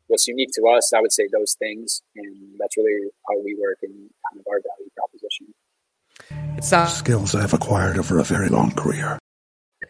what's 0.08 0.28
unique 0.28 0.50
to 0.54 0.68
us, 0.68 0.92
I 0.94 1.02
would 1.02 1.12
say 1.12 1.28
those 1.32 1.56
things, 1.56 2.02
and 2.16 2.36
that's 2.60 2.78
really 2.78 3.10
how 3.28 3.36
we 3.44 3.58
work 3.60 3.80
and 3.84 3.94
kind 3.94 4.40
of 4.40 4.46
our 4.50 4.62
value 4.62 4.90
proposition. 4.98 5.54
It 6.58 6.64
sounds 6.64 6.94
skills 6.94 7.36
I've 7.36 7.54
acquired 7.54 7.98
over 7.98 8.20
a 8.20 8.24
very 8.24 8.50
long 8.50 8.72
career. 8.72 9.20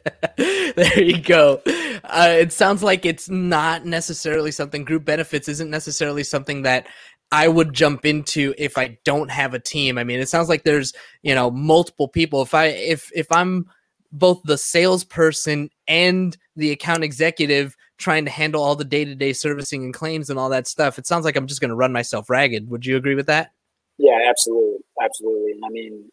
there 0.38 1.01
you 1.01 1.21
go. 1.21 1.62
Uh, 2.03 2.36
it 2.39 2.51
sounds 2.51 2.83
like 2.83 3.05
it's 3.05 3.29
not 3.29 3.86
necessarily 3.86 4.51
something 4.51 4.83
group 4.83 5.05
benefits 5.05 5.47
isn't 5.47 5.69
necessarily 5.69 6.23
something 6.23 6.63
that 6.63 6.88
I 7.31 7.47
would 7.47 7.73
jump 7.73 8.05
into 8.05 8.53
if 8.57 8.77
I 8.77 8.97
don't 9.03 9.29
have 9.29 9.53
a 9.53 9.59
team. 9.59 9.97
I 9.97 10.03
mean, 10.03 10.19
it 10.19 10.29
sounds 10.29 10.49
like 10.49 10.63
there's, 10.63 10.93
you 11.23 11.35
know, 11.35 11.51
multiple 11.51 12.07
people. 12.07 12.41
If 12.41 12.53
I 12.53 12.67
if 12.67 13.11
if 13.13 13.27
I'm 13.31 13.69
both 14.11 14.41
the 14.43 14.57
salesperson 14.57 15.69
and 15.87 16.37
the 16.55 16.71
account 16.71 17.03
executive 17.03 17.75
trying 17.97 18.23
to 18.25 18.31
handle 18.31 18.63
all 18.63 18.75
the 18.75 18.85
day-to-day 18.85 19.33
servicing 19.33 19.83
and 19.83 19.93
claims 19.93 20.29
and 20.29 20.39
all 20.39 20.49
that 20.49 20.67
stuff, 20.67 20.97
it 20.97 21.05
sounds 21.05 21.25
like 21.25 21.35
I'm 21.35 21.47
just 21.47 21.59
going 21.59 21.69
to 21.69 21.75
run 21.75 21.91
myself 21.91 22.29
ragged. 22.29 22.69
Would 22.69 22.85
you 22.85 22.95
agree 22.95 23.15
with 23.15 23.25
that? 23.25 23.51
Yeah, 23.97 24.17
absolutely. 24.29 24.79
Absolutely. 25.01 25.51
And 25.51 25.61
I 25.65 25.69
mean, 25.69 26.09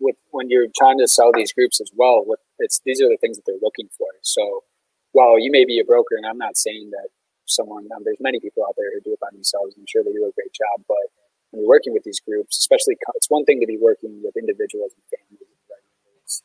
with 0.00 0.16
when 0.30 0.50
you're 0.50 0.66
trying 0.76 0.98
to 0.98 1.08
sell 1.08 1.32
these 1.34 1.52
groups 1.52 1.80
as 1.80 1.90
well, 1.96 2.22
what 2.24 2.40
it's 2.58 2.80
these 2.84 3.00
are 3.00 3.08
the 3.08 3.16
things 3.20 3.36
that 3.36 3.44
they're 3.46 3.56
looking 3.62 3.88
for. 3.96 4.08
So 4.22 4.64
while 5.12 5.38
you 5.38 5.50
may 5.50 5.64
be 5.64 5.80
a 5.80 5.84
broker 5.84 6.16
and 6.16 6.26
I'm 6.26 6.38
not 6.38 6.56
saying 6.56 6.90
that 6.90 7.08
someone. 7.50 7.88
Um, 7.94 8.04
there's 8.04 8.20
many 8.20 8.40
people 8.40 8.64
out 8.64 8.76
there 8.76 8.92
who 8.92 9.00
do 9.00 9.12
it 9.16 9.20
by 9.20 9.32
themselves. 9.32 9.74
I'm 9.76 9.88
sure 9.88 10.04
they 10.04 10.12
do 10.12 10.28
a 10.28 10.34
great 10.36 10.52
job, 10.52 10.84
but 10.86 11.12
when 11.50 11.64
you're 11.64 11.72
working 11.72 11.96
with 11.96 12.04
these 12.04 12.20
groups, 12.20 12.60
especially, 12.60 13.00
it's 13.16 13.30
one 13.32 13.44
thing 13.44 13.60
to 13.60 13.66
be 13.66 13.80
working 13.80 14.20
with 14.20 14.36
individuals 14.36 14.92
and 14.92 15.04
families, 15.08 15.48
right? 15.68 15.84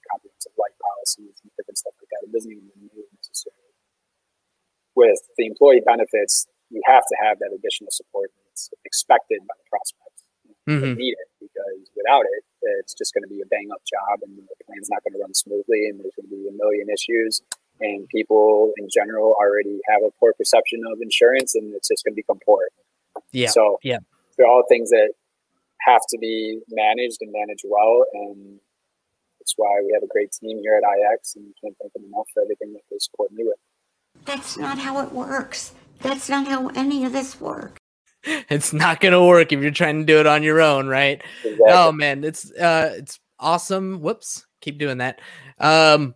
Comprehensive 0.07 0.55
life 0.55 0.75
policies 0.79 1.43
and 1.43 1.51
different 1.59 1.77
stuff 1.77 1.93
like 1.99 2.07
that. 2.15 2.23
It 2.23 2.31
doesn't 2.31 2.51
even 2.51 2.71
mean 2.79 3.07
necessarily. 3.19 3.75
With 4.95 5.19
the 5.35 5.45
employee 5.47 5.83
benefits, 5.83 6.47
you 6.71 6.81
have 6.87 7.03
to 7.03 7.15
have 7.19 7.39
that 7.43 7.51
additional 7.51 7.91
support. 7.91 8.31
It's 8.51 8.71
expected 8.85 9.43
by 9.43 9.57
the 9.59 9.67
prospects. 9.67 10.23
Mm-hmm. 10.69 10.79
They 10.79 10.95
need 10.95 11.15
it 11.19 11.29
because 11.43 11.91
without 11.91 12.23
it, 12.23 12.47
it's 12.79 12.95
just 12.95 13.11
going 13.11 13.27
to 13.27 13.31
be 13.31 13.43
a 13.43 13.49
bang 13.51 13.67
up 13.75 13.83
job 13.83 14.23
and 14.23 14.39
the 14.39 14.55
plan's 14.63 14.87
not 14.87 15.03
going 15.03 15.11
to 15.11 15.19
run 15.19 15.35
smoothly 15.35 15.91
and 15.91 15.99
there's 15.99 16.15
going 16.15 16.31
to 16.31 16.31
be 16.31 16.47
a 16.47 16.55
million 16.55 16.87
issues 16.87 17.43
and 17.79 18.07
people 18.09 18.71
in 18.77 18.87
general 18.93 19.35
already 19.39 19.79
have 19.89 20.01
a 20.03 20.11
poor 20.19 20.33
perception 20.37 20.81
of 20.91 20.99
insurance 21.01 21.55
and 21.55 21.73
it's 21.73 21.87
just 21.87 22.03
going 22.03 22.13
to 22.13 22.15
become 22.15 22.39
poor. 22.45 22.67
Yeah. 23.31 23.49
So 23.49 23.79
yeah, 23.83 23.99
they're 24.37 24.47
all 24.47 24.63
things 24.69 24.89
that 24.89 25.13
have 25.81 26.01
to 26.09 26.17
be 26.17 26.59
managed 26.69 27.17
and 27.21 27.31
managed 27.31 27.65
well. 27.67 28.05
And 28.13 28.59
that's 29.39 29.53
why 29.57 29.81
we 29.83 29.91
have 29.93 30.03
a 30.03 30.07
great 30.07 30.31
team 30.31 30.59
here 30.61 30.75
at 30.75 30.83
IX 30.83 31.35
and 31.35 31.45
can't 31.61 31.75
thank 31.81 31.93
them 31.93 32.05
enough 32.05 32.27
for 32.33 32.43
everything 32.43 32.73
that 32.73 32.81
they 32.89 32.97
support 32.99 33.31
me 33.31 33.43
with. 33.45 33.57
That's 34.25 34.57
not 34.57 34.77
how 34.79 35.01
it 35.05 35.11
works. 35.11 35.73
That's 36.01 36.29
not 36.29 36.47
how 36.47 36.69
any 36.69 37.05
of 37.05 37.13
this 37.13 37.39
works. 37.39 37.79
It's 38.49 38.71
not 38.71 39.01
gonna 39.01 39.25
work 39.25 39.51
if 39.51 39.61
you're 39.61 39.71
trying 39.71 39.99
to 39.99 40.05
do 40.05 40.21
it 40.21 40.27
on 40.27 40.43
your 40.43 40.61
own, 40.61 40.87
right? 40.87 41.21
Exactly. 41.43 41.65
Oh 41.67 41.91
man, 41.91 42.23
it's 42.23 42.49
uh 42.51 42.93
it's 42.95 43.19
awesome. 43.37 43.99
Whoops, 43.99 44.45
keep 44.61 44.77
doing 44.77 44.99
that. 44.99 45.19
Um 45.59 46.15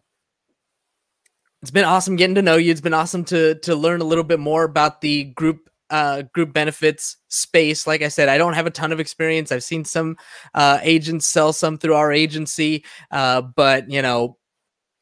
it's 1.61 1.71
been 1.71 1.85
awesome 1.85 2.15
getting 2.15 2.35
to 2.35 2.41
know 2.41 2.55
you. 2.57 2.71
It's 2.71 2.81
been 2.81 2.93
awesome 2.93 3.23
to 3.25 3.55
to 3.55 3.75
learn 3.75 4.01
a 4.01 4.05
little 4.05 4.23
bit 4.23 4.39
more 4.39 4.63
about 4.63 5.01
the 5.01 5.25
group 5.25 5.69
uh 5.89 6.23
group 6.33 6.53
benefits 6.53 7.17
space. 7.29 7.87
Like 7.87 8.01
I 8.01 8.09
said, 8.09 8.29
I 8.29 8.37
don't 8.37 8.53
have 8.53 8.67
a 8.67 8.71
ton 8.71 8.91
of 8.91 8.99
experience. 8.99 9.51
I've 9.51 9.63
seen 9.63 9.85
some 9.85 10.17
uh 10.53 10.79
agents 10.83 11.27
sell 11.27 11.53
some 11.53 11.77
through 11.77 11.95
our 11.95 12.11
agency. 12.11 12.83
Uh 13.11 13.41
but 13.41 13.89
you 13.89 14.01
know, 14.01 14.37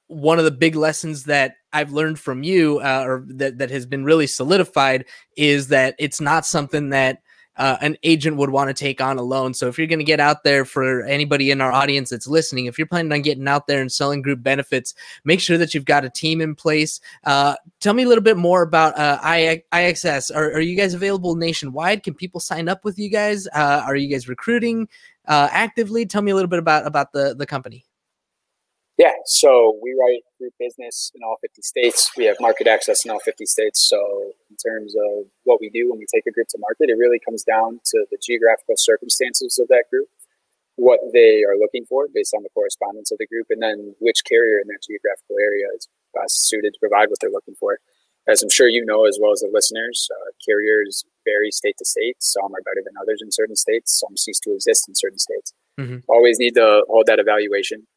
one 0.08 0.40
of 0.40 0.46
the 0.46 0.52
big 0.52 0.76
lessons 0.76 1.24
that 1.26 1.56
I've 1.74 1.92
learned 1.92 2.20
from 2.20 2.44
you, 2.44 2.80
uh, 2.80 3.04
or 3.06 3.26
that 3.28 3.58
that 3.58 3.70
has 3.72 3.86
been 3.86 4.06
really 4.06 4.28
solidified, 4.28 5.06
is 5.36 5.70
that 5.70 5.96
it's 6.00 6.22
not 6.22 6.46
something 6.46 6.90
that 6.90 7.20
uh, 7.58 7.78
an 7.82 7.98
agent 8.04 8.38
would 8.38 8.50
want 8.50 8.70
to 8.70 8.74
take 8.74 9.02
on 9.02 9.18
alone. 9.18 9.54
So 9.54 9.68
if 9.68 9.78
you're 9.78 9.88
going 9.88 10.00
to 10.00 10.06
get 10.06 10.20
out 10.20 10.44
there 10.44 10.66
for 10.66 11.04
anybody 11.04 11.52
in 11.52 11.62
our 11.62 11.72
audience 11.72 12.10
that's 12.10 12.28
listening, 12.28 12.66
if 12.66 12.78
you're 12.78 12.88
planning 12.88 13.12
on 13.12 13.22
getting 13.22 13.48
out 13.48 13.68
there 13.68 13.82
and 13.82 13.92
selling 13.92 14.22
group 14.22 14.44
benefits, 14.44 14.94
make 15.24 15.40
sure 15.40 15.58
that 15.58 15.74
you've 15.74 15.86
got 15.86 16.06
a 16.06 16.10
team 16.10 16.42
in 16.42 16.56
place. 16.56 17.00
Uh, 17.24 17.56
tell 17.80 17.94
me 17.94 18.04
a 18.04 18.08
little 18.08 18.24
bit 18.24 18.38
more 18.38 18.62
about 18.62 18.98
uh, 18.98 19.20
I- 19.22 19.64
IXS. 19.74 20.36
Are, 20.36 20.52
are 20.52 20.62
you 20.62 20.76
guys 20.76 20.94
available 20.94 21.36
nationwide? 21.36 22.04
Can 22.04 22.14
people 22.14 22.40
sign 22.40 22.68
up 22.68 22.84
with 22.84 23.00
you 23.00 23.10
guys? 23.10 23.48
Uh, 23.48 23.84
are 23.86 23.96
you 23.96 24.10
guys 24.10 24.28
recruiting 24.28 24.88
uh, 25.28 25.50
actively? 25.52 26.06
Tell 26.06 26.22
me 26.22 26.32
a 26.32 26.36
little 26.36 26.50
bit 26.50 26.60
about 26.60 26.86
about 26.86 27.12
the 27.14 27.36
the 27.36 27.46
company. 27.46 27.86
Yeah, 28.98 29.12
so 29.26 29.78
we 29.84 29.94
write 30.00 30.24
group 30.40 30.54
business 30.58 31.12
in 31.14 31.22
all 31.22 31.36
50 31.42 31.62
states. 31.62 32.12
We 32.16 32.26
have 32.26 32.38
market 32.40 32.66
access 32.66 33.04
in 33.04 33.12
all 33.12 33.20
50 33.20 33.46
states. 33.46 33.86
So, 33.90 34.32
in 34.50 34.56
terms 34.56 34.96
of 34.96 35.26
what 35.44 35.60
we 35.60 35.70
do 35.70 35.90
when 35.90 36.00
we 36.00 36.06
take 36.14 36.26
a 36.26 36.32
group 36.32 36.48
to 36.50 36.58
market, 36.60 36.90
it 36.90 36.98
really 36.98 37.20
comes 37.20 37.44
down 37.44 37.82
to 37.92 38.06
the 38.10 38.18
geographical 38.24 38.76
circumstances 38.78 39.60
of 39.60 39.68
that 39.68 39.86
group, 39.92 40.08
what 40.78 41.02
they 41.12 41.44
are 41.44 41.58
looking 41.58 41.86
for 41.86 42.08
based 42.14 42.34
on 42.34 42.44
the 42.44 42.50
correspondence 42.56 43.12
of 43.12 43.18
the 43.18 43.28
group, 43.28 43.48
and 43.50 43.62
then 43.62 43.96
which 44.00 44.24
carrier 44.24 44.60
in 44.60 44.68
that 44.68 44.80
geographical 44.88 45.36
area 45.42 45.66
is 45.76 45.90
best 46.14 46.48
suited 46.48 46.74
to 46.74 46.80
provide 46.80 47.10
what 47.10 47.20
they're 47.20 47.30
looking 47.30 47.56
for. 47.56 47.80
As 48.28 48.42
I'm 48.42 48.50
sure 48.50 48.70
you 48.70 48.84
know, 48.86 49.06
as 49.06 49.20
well 49.22 49.34
as 49.34 49.42
the 49.42 49.50
listeners, 49.52 50.08
uh, 50.10 50.32
carriers 50.44 51.04
vary 51.26 51.52
state 51.52 51.76
to 51.78 51.86
state. 51.86 52.16
Some 52.20 52.56
are 52.56 52.64
better 52.64 52.82
than 52.84 52.94
others 53.00 53.20
in 53.22 53.32
certain 53.32 53.58
states. 53.58 54.00
Some 54.00 54.16
cease 54.16 54.40
to 54.40 54.54
exist 54.54 54.88
in 54.88 54.96
certain 54.96 55.20
states. 55.20 55.54
Mhm. 55.78 56.04
Always 56.08 56.40
need 56.40 56.56
to 56.56 56.86
hold 56.88 57.08
that 57.08 57.20
evaluation. 57.20 57.88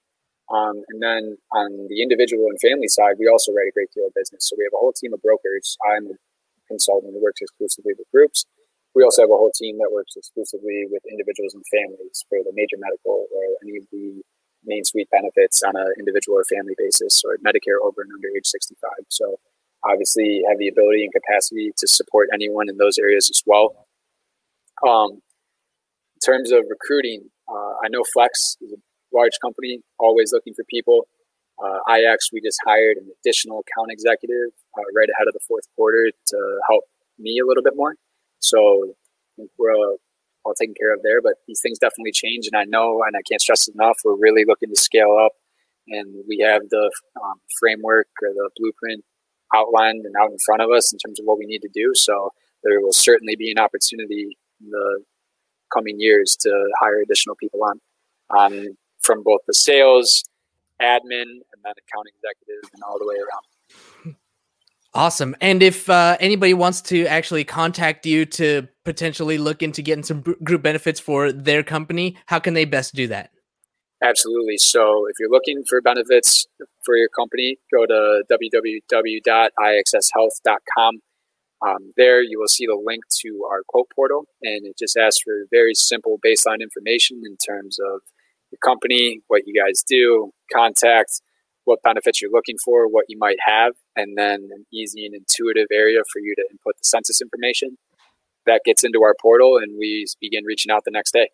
Um, 0.49 0.81
and 0.89 1.03
then 1.03 1.37
on 1.53 1.89
the 1.93 2.01
individual 2.01 2.49
and 2.49 2.59
family 2.61 2.89
side, 2.89 3.21
we 3.21 3.29
also 3.29 3.53
write 3.53 3.69
a 3.69 3.77
great 3.77 3.93
deal 3.93 4.09
of 4.09 4.17
business. 4.17 4.49
So 4.49 4.57
we 4.57 4.65
have 4.65 4.73
a 4.73 4.81
whole 4.81 4.97
team 4.97 5.13
of 5.13 5.21
brokers. 5.21 5.77
I'm 5.85 6.09
a 6.09 6.17
consultant 6.69 7.13
who 7.13 7.21
works 7.21 7.41
exclusively 7.41 7.93
with 7.97 8.09
groups. 8.13 8.47
We 8.95 9.05
also 9.05 9.23
have 9.23 9.31
a 9.31 9.37
whole 9.37 9.53
team 9.53 9.77
that 9.79 9.93
works 9.93 10.17
exclusively 10.17 10.89
with 10.89 11.05
individuals 11.05 11.53
and 11.53 11.63
families 11.69 12.25
for 12.29 12.41
the 12.41 12.57
major 12.57 12.81
medical 12.81 13.29
or 13.29 13.45
any 13.63 13.77
of 13.77 13.85
the 13.93 14.25
main 14.65 14.85
suite 14.85 15.09
benefits 15.13 15.63
on 15.63 15.77
an 15.77 15.93
individual 15.99 16.39
or 16.41 16.45
family 16.45 16.75
basis 16.77 17.23
or 17.25 17.37
Medicare 17.45 17.79
over 17.85 18.03
and 18.03 18.11
under 18.17 18.29
age 18.37 18.49
65. 18.49 18.91
So 19.09 19.37
obviously 19.85 20.43
have 20.49 20.59
the 20.59 20.69
ability 20.69 21.05
and 21.05 21.13
capacity 21.13 21.73
to 21.77 21.87
support 21.87 22.29
anyone 22.33 22.69
in 22.69 22.77
those 22.77 22.99
areas 22.99 23.31
as 23.31 23.43
well. 23.47 23.87
Um, 24.87 25.23
in 26.17 26.21
terms 26.25 26.51
of 26.51 26.65
recruiting, 26.69 27.31
uh, 27.49 27.79
I 27.85 27.89
know 27.89 28.03
Flex 28.13 28.57
is 28.61 28.73
a 28.73 28.81
large 29.13 29.37
company, 29.43 29.81
always 29.99 30.33
looking 30.33 30.55
for 30.55 30.65
people. 30.71 31.09
Uh, 31.63 31.79
IX, 31.93 32.19
we 32.33 32.41
just 32.41 32.59
hired 32.65 32.97
an 32.99 33.09
additional 33.21 33.61
account 33.61 33.91
executive 33.91 34.55
uh, 34.79 34.83
right 34.95 35.09
ahead 35.11 35.27
of 35.27 35.35
the 35.35 35.41
fourth 35.47 35.65
quarter 35.75 36.11
to 36.27 36.39
help 36.69 36.85
me 37.19 37.39
a 37.43 37.47
little 37.47 37.63
bit 37.63 37.75
more. 37.75 37.95
So 38.39 38.95
we're 39.59 39.75
all, 39.75 39.97
all 40.45 40.55
taken 40.55 40.75
care 40.79 40.95
of 40.95 41.01
there. 41.03 41.21
But 41.21 41.35
these 41.47 41.61
things 41.61 41.79
definitely 41.79 42.13
change, 42.13 42.47
and 42.47 42.59
I 42.59 42.65
know, 42.65 43.03
and 43.05 43.17
I 43.17 43.23
can't 43.29 43.41
stress 43.41 43.69
enough, 43.69 43.97
we're 44.05 44.17
really 44.17 44.45
looking 44.47 44.69
to 44.69 44.81
scale 44.81 45.17
up, 45.19 45.33
and 45.89 46.25
we 46.29 46.39
have 46.47 46.63
the 46.71 46.91
um, 47.23 47.41
framework 47.59 48.09
or 48.23 48.31
the 48.31 48.51
blueprint 48.57 49.05
outlined 49.55 50.05
and 50.05 50.15
out 50.21 50.31
in 50.31 50.37
front 50.45 50.63
of 50.63 50.71
us 50.71 50.93
in 50.93 50.99
terms 50.99 51.19
of 51.19 51.25
what 51.25 51.39
we 51.39 51.47
need 51.47 51.61
to 51.61 51.71
do. 51.73 51.93
So 51.95 52.31
there 52.63 52.81
will 52.81 52.93
certainly 52.93 53.35
be 53.37 53.51
an 53.51 53.59
opportunity 53.59 54.37
in 54.61 54.71
the 54.71 55.05
coming 55.73 55.97
years 55.99 56.37
to 56.41 56.71
hire 56.81 57.01
additional 57.01 57.37
people 57.37 57.61
on. 57.65 57.81
Um, 58.37 58.77
from 59.09 59.25
both 59.25 59.41
the 59.47 59.55
sales, 59.55 60.23
admin, 60.83 61.23
and 61.23 61.63
then 61.65 61.73
account 61.73 62.07
executive, 62.15 62.71
and 62.75 62.83
all 62.87 62.99
the 62.99 63.07
way 63.07 63.17
around. 63.17 63.43
Awesome. 64.95 65.35
And 65.41 65.63
if 65.63 65.89
uh, 65.89 66.19
anybody 66.21 66.53
wants 66.55 66.81
to 66.83 67.07
actually 67.07 67.45
contact 67.45 68.05
you 68.05 68.27
to 68.27 68.69
potentially 68.85 69.39
look 69.39 69.63
into 69.63 69.81
getting 69.81 70.05
some 70.05 70.21
group 70.21 70.63
benefits 70.63 71.01
for 71.01 71.33
their 71.33 71.63
company, 71.63 72.19
how 72.27 72.39
can 72.39 72.53
they 72.55 72.67
best 72.67 72.95
do 72.95 73.07
that? 73.09 73.31
Absolutely. 74.03 74.59
So 74.59 75.07
if 75.09 75.15
you're 75.19 75.31
looking 75.31 75.65
for 75.69 75.81
benefits 75.81 76.47
for 76.85 76.97
your 76.97 77.09
company, 77.09 77.57
go 77.73 77.87
to 77.87 78.23
www.ixshealth.com. 78.31 81.01
Um, 81.67 81.93
there 81.97 82.23
you 82.23 82.39
will 82.39 82.47
see 82.47 82.67
the 82.67 82.81
link 82.81 83.03
to 83.23 83.45
our 83.51 83.63
quote 83.67 83.89
portal, 83.95 84.27
and 84.43 84.65
it 84.65 84.79
just 84.79 84.97
asks 84.97 85.21
for 85.25 85.45
very 85.51 85.75
simple 85.75 86.21
baseline 86.25 86.61
information 86.61 87.23
in 87.27 87.37
terms 87.37 87.81
of 87.81 88.03
your 88.63 88.71
company, 88.71 89.21
what 89.29 89.43
you 89.47 89.55
guys 89.55 89.83
do, 89.87 90.31
contact, 90.53 91.21
what 91.65 91.83
benefits 91.83 92.21
you're 92.21 92.31
looking 92.31 92.57
for, 92.65 92.89
what 92.89 93.05
you 93.09 93.19
might 93.19 93.39
have, 93.45 93.75
and 93.97 94.17
then 94.17 94.49
an 94.55 94.67
easy 94.73 95.05
and 95.05 95.15
intuitive 95.15 95.67
area 95.73 96.01
for 96.13 96.19
you 96.21 96.35
to 96.37 96.45
input 96.51 96.75
the 96.77 96.85
census 96.85 97.21
information. 97.21 97.77
That 98.47 98.63
gets 98.65 98.83
into 98.83 99.03
our 99.03 99.15
portal, 99.21 99.59
and 99.59 99.79
we 99.79 100.07
begin 100.21 100.45
reaching 100.45 100.73
out 100.73 100.85
the 100.85 100.91
next 100.91 101.13
day. 101.13 101.29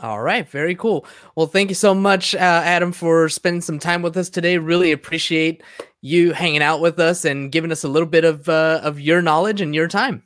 All 0.00 0.20
right, 0.20 0.46
very 0.48 0.74
cool. 0.74 1.06
Well, 1.36 1.46
thank 1.46 1.70
you 1.70 1.74
so 1.74 1.94
much, 1.94 2.34
uh, 2.34 2.38
Adam, 2.38 2.92
for 2.92 3.28
spending 3.28 3.62
some 3.62 3.78
time 3.78 4.02
with 4.02 4.16
us 4.16 4.28
today. 4.28 4.58
Really 4.58 4.92
appreciate 4.92 5.62
you 6.02 6.32
hanging 6.32 6.62
out 6.62 6.80
with 6.80 6.98
us 6.98 7.24
and 7.24 7.50
giving 7.50 7.72
us 7.72 7.84
a 7.84 7.88
little 7.88 8.08
bit 8.08 8.24
of 8.24 8.48
uh, 8.48 8.80
of 8.82 9.00
your 9.00 9.22
knowledge 9.22 9.60
and 9.60 9.74
your 9.74 9.88
time. 9.88 10.24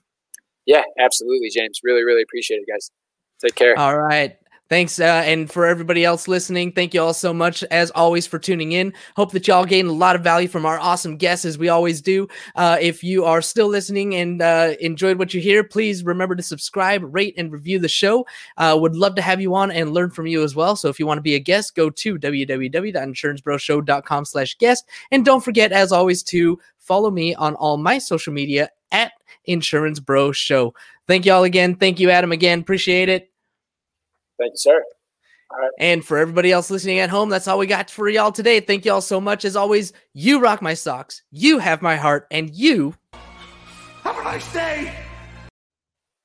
Yeah, 0.67 0.83
absolutely, 0.99 1.51
James. 1.51 1.81
Really, 1.85 2.03
really 2.03 2.23
appreciate 2.23 2.59
it, 2.59 2.67
guys. 2.69 2.91
Take 3.41 3.55
care. 3.55 3.79
All 3.79 3.97
right. 3.97 4.37
Thanks. 4.69 5.01
Uh, 5.01 5.23
and 5.25 5.51
for 5.51 5.65
everybody 5.65 6.05
else 6.05 6.29
listening, 6.29 6.73
thank 6.73 6.93
you 6.93 7.01
all 7.01 7.15
so 7.15 7.33
much, 7.33 7.65
as 7.65 7.91
always, 7.93 8.27
for 8.27 8.39
tuning 8.39 8.73
in. 8.73 8.93
Hope 9.17 9.33
that 9.33 9.49
y'all 9.49 9.65
gained 9.65 9.89
a 9.89 9.93
lot 9.93 10.15
of 10.15 10.23
value 10.23 10.47
from 10.47 10.67
our 10.67 10.79
awesome 10.79 11.17
guests, 11.17 11.47
as 11.47 11.57
we 11.57 11.71
always 11.71 12.03
do. 12.03 12.29
Uh, 12.55 12.77
if 12.79 13.03
you 13.03 13.25
are 13.25 13.41
still 13.41 13.69
listening 13.69 14.17
and 14.17 14.43
uh, 14.43 14.75
enjoyed 14.81 15.19
what 15.19 15.33
you 15.33 15.41
hear, 15.41 15.65
please 15.65 16.05
remember 16.05 16.35
to 16.35 16.43
subscribe, 16.43 17.03
rate, 17.15 17.33
and 17.39 17.51
review 17.51 17.79
the 17.79 17.89
show. 17.89 18.27
Uh, 18.59 18.77
would 18.79 18.95
love 18.95 19.15
to 19.15 19.23
have 19.23 19.41
you 19.41 19.55
on 19.55 19.71
and 19.71 19.95
learn 19.95 20.11
from 20.11 20.27
you 20.27 20.43
as 20.43 20.55
well. 20.55 20.77
So 20.77 20.91
if 20.91 21.01
you 21.01 21.07
want 21.07 21.17
to 21.17 21.23
be 21.23 21.35
a 21.35 21.41
guest, 21.41 21.75
go 21.75 21.89
to 21.89 22.19
www.insuranceproshow.com 22.19 24.25
slash 24.27 24.59
guest. 24.59 24.85
And 25.11 25.25
don't 25.25 25.43
forget, 25.43 25.73
as 25.73 25.93
always, 25.93 26.23
to 26.25 26.61
follow 26.79 27.11
me 27.11 27.35
on 27.35 27.55
all 27.55 27.79
my 27.79 27.97
social 27.97 28.35
media 28.35 28.69
at 28.93 29.13
Insurance 29.47 29.99
Pro 29.99 30.31
Show. 30.31 30.75
Thank 31.07 31.25
you 31.25 31.33
all 31.33 31.45
again. 31.45 31.75
Thank 31.75 32.01
you, 32.01 32.11
Adam, 32.11 32.33
again. 32.33 32.61
Appreciate 32.61 33.09
it. 33.09 33.31
Thank 34.39 34.53
you, 34.53 34.59
sir. 34.59 34.83
And 35.79 36.05
for 36.05 36.19
everybody 36.19 36.53
else 36.53 36.71
listening 36.71 36.99
at 36.99 37.09
home, 37.09 37.31
that's 37.31 37.49
all 37.49 37.59
we 37.59 37.67
got 37.67 37.91
for 37.91 38.09
y'all 38.09 38.33
today. 38.33 38.61
Thank 38.61 38.85
y'all 38.85 39.01
so 39.01 39.21
much. 39.21 39.45
As 39.47 39.57
always, 39.57 39.93
you 40.13 40.41
rock 40.41 40.61
my 40.61 40.75
socks, 40.75 41.23
you 41.31 41.59
have 41.59 41.81
my 41.81 41.97
heart, 41.97 42.27
and 42.31 42.55
you 42.55 42.95
Have 44.03 44.19
a 44.19 44.23
nice 44.25 44.53
day. 44.53 44.93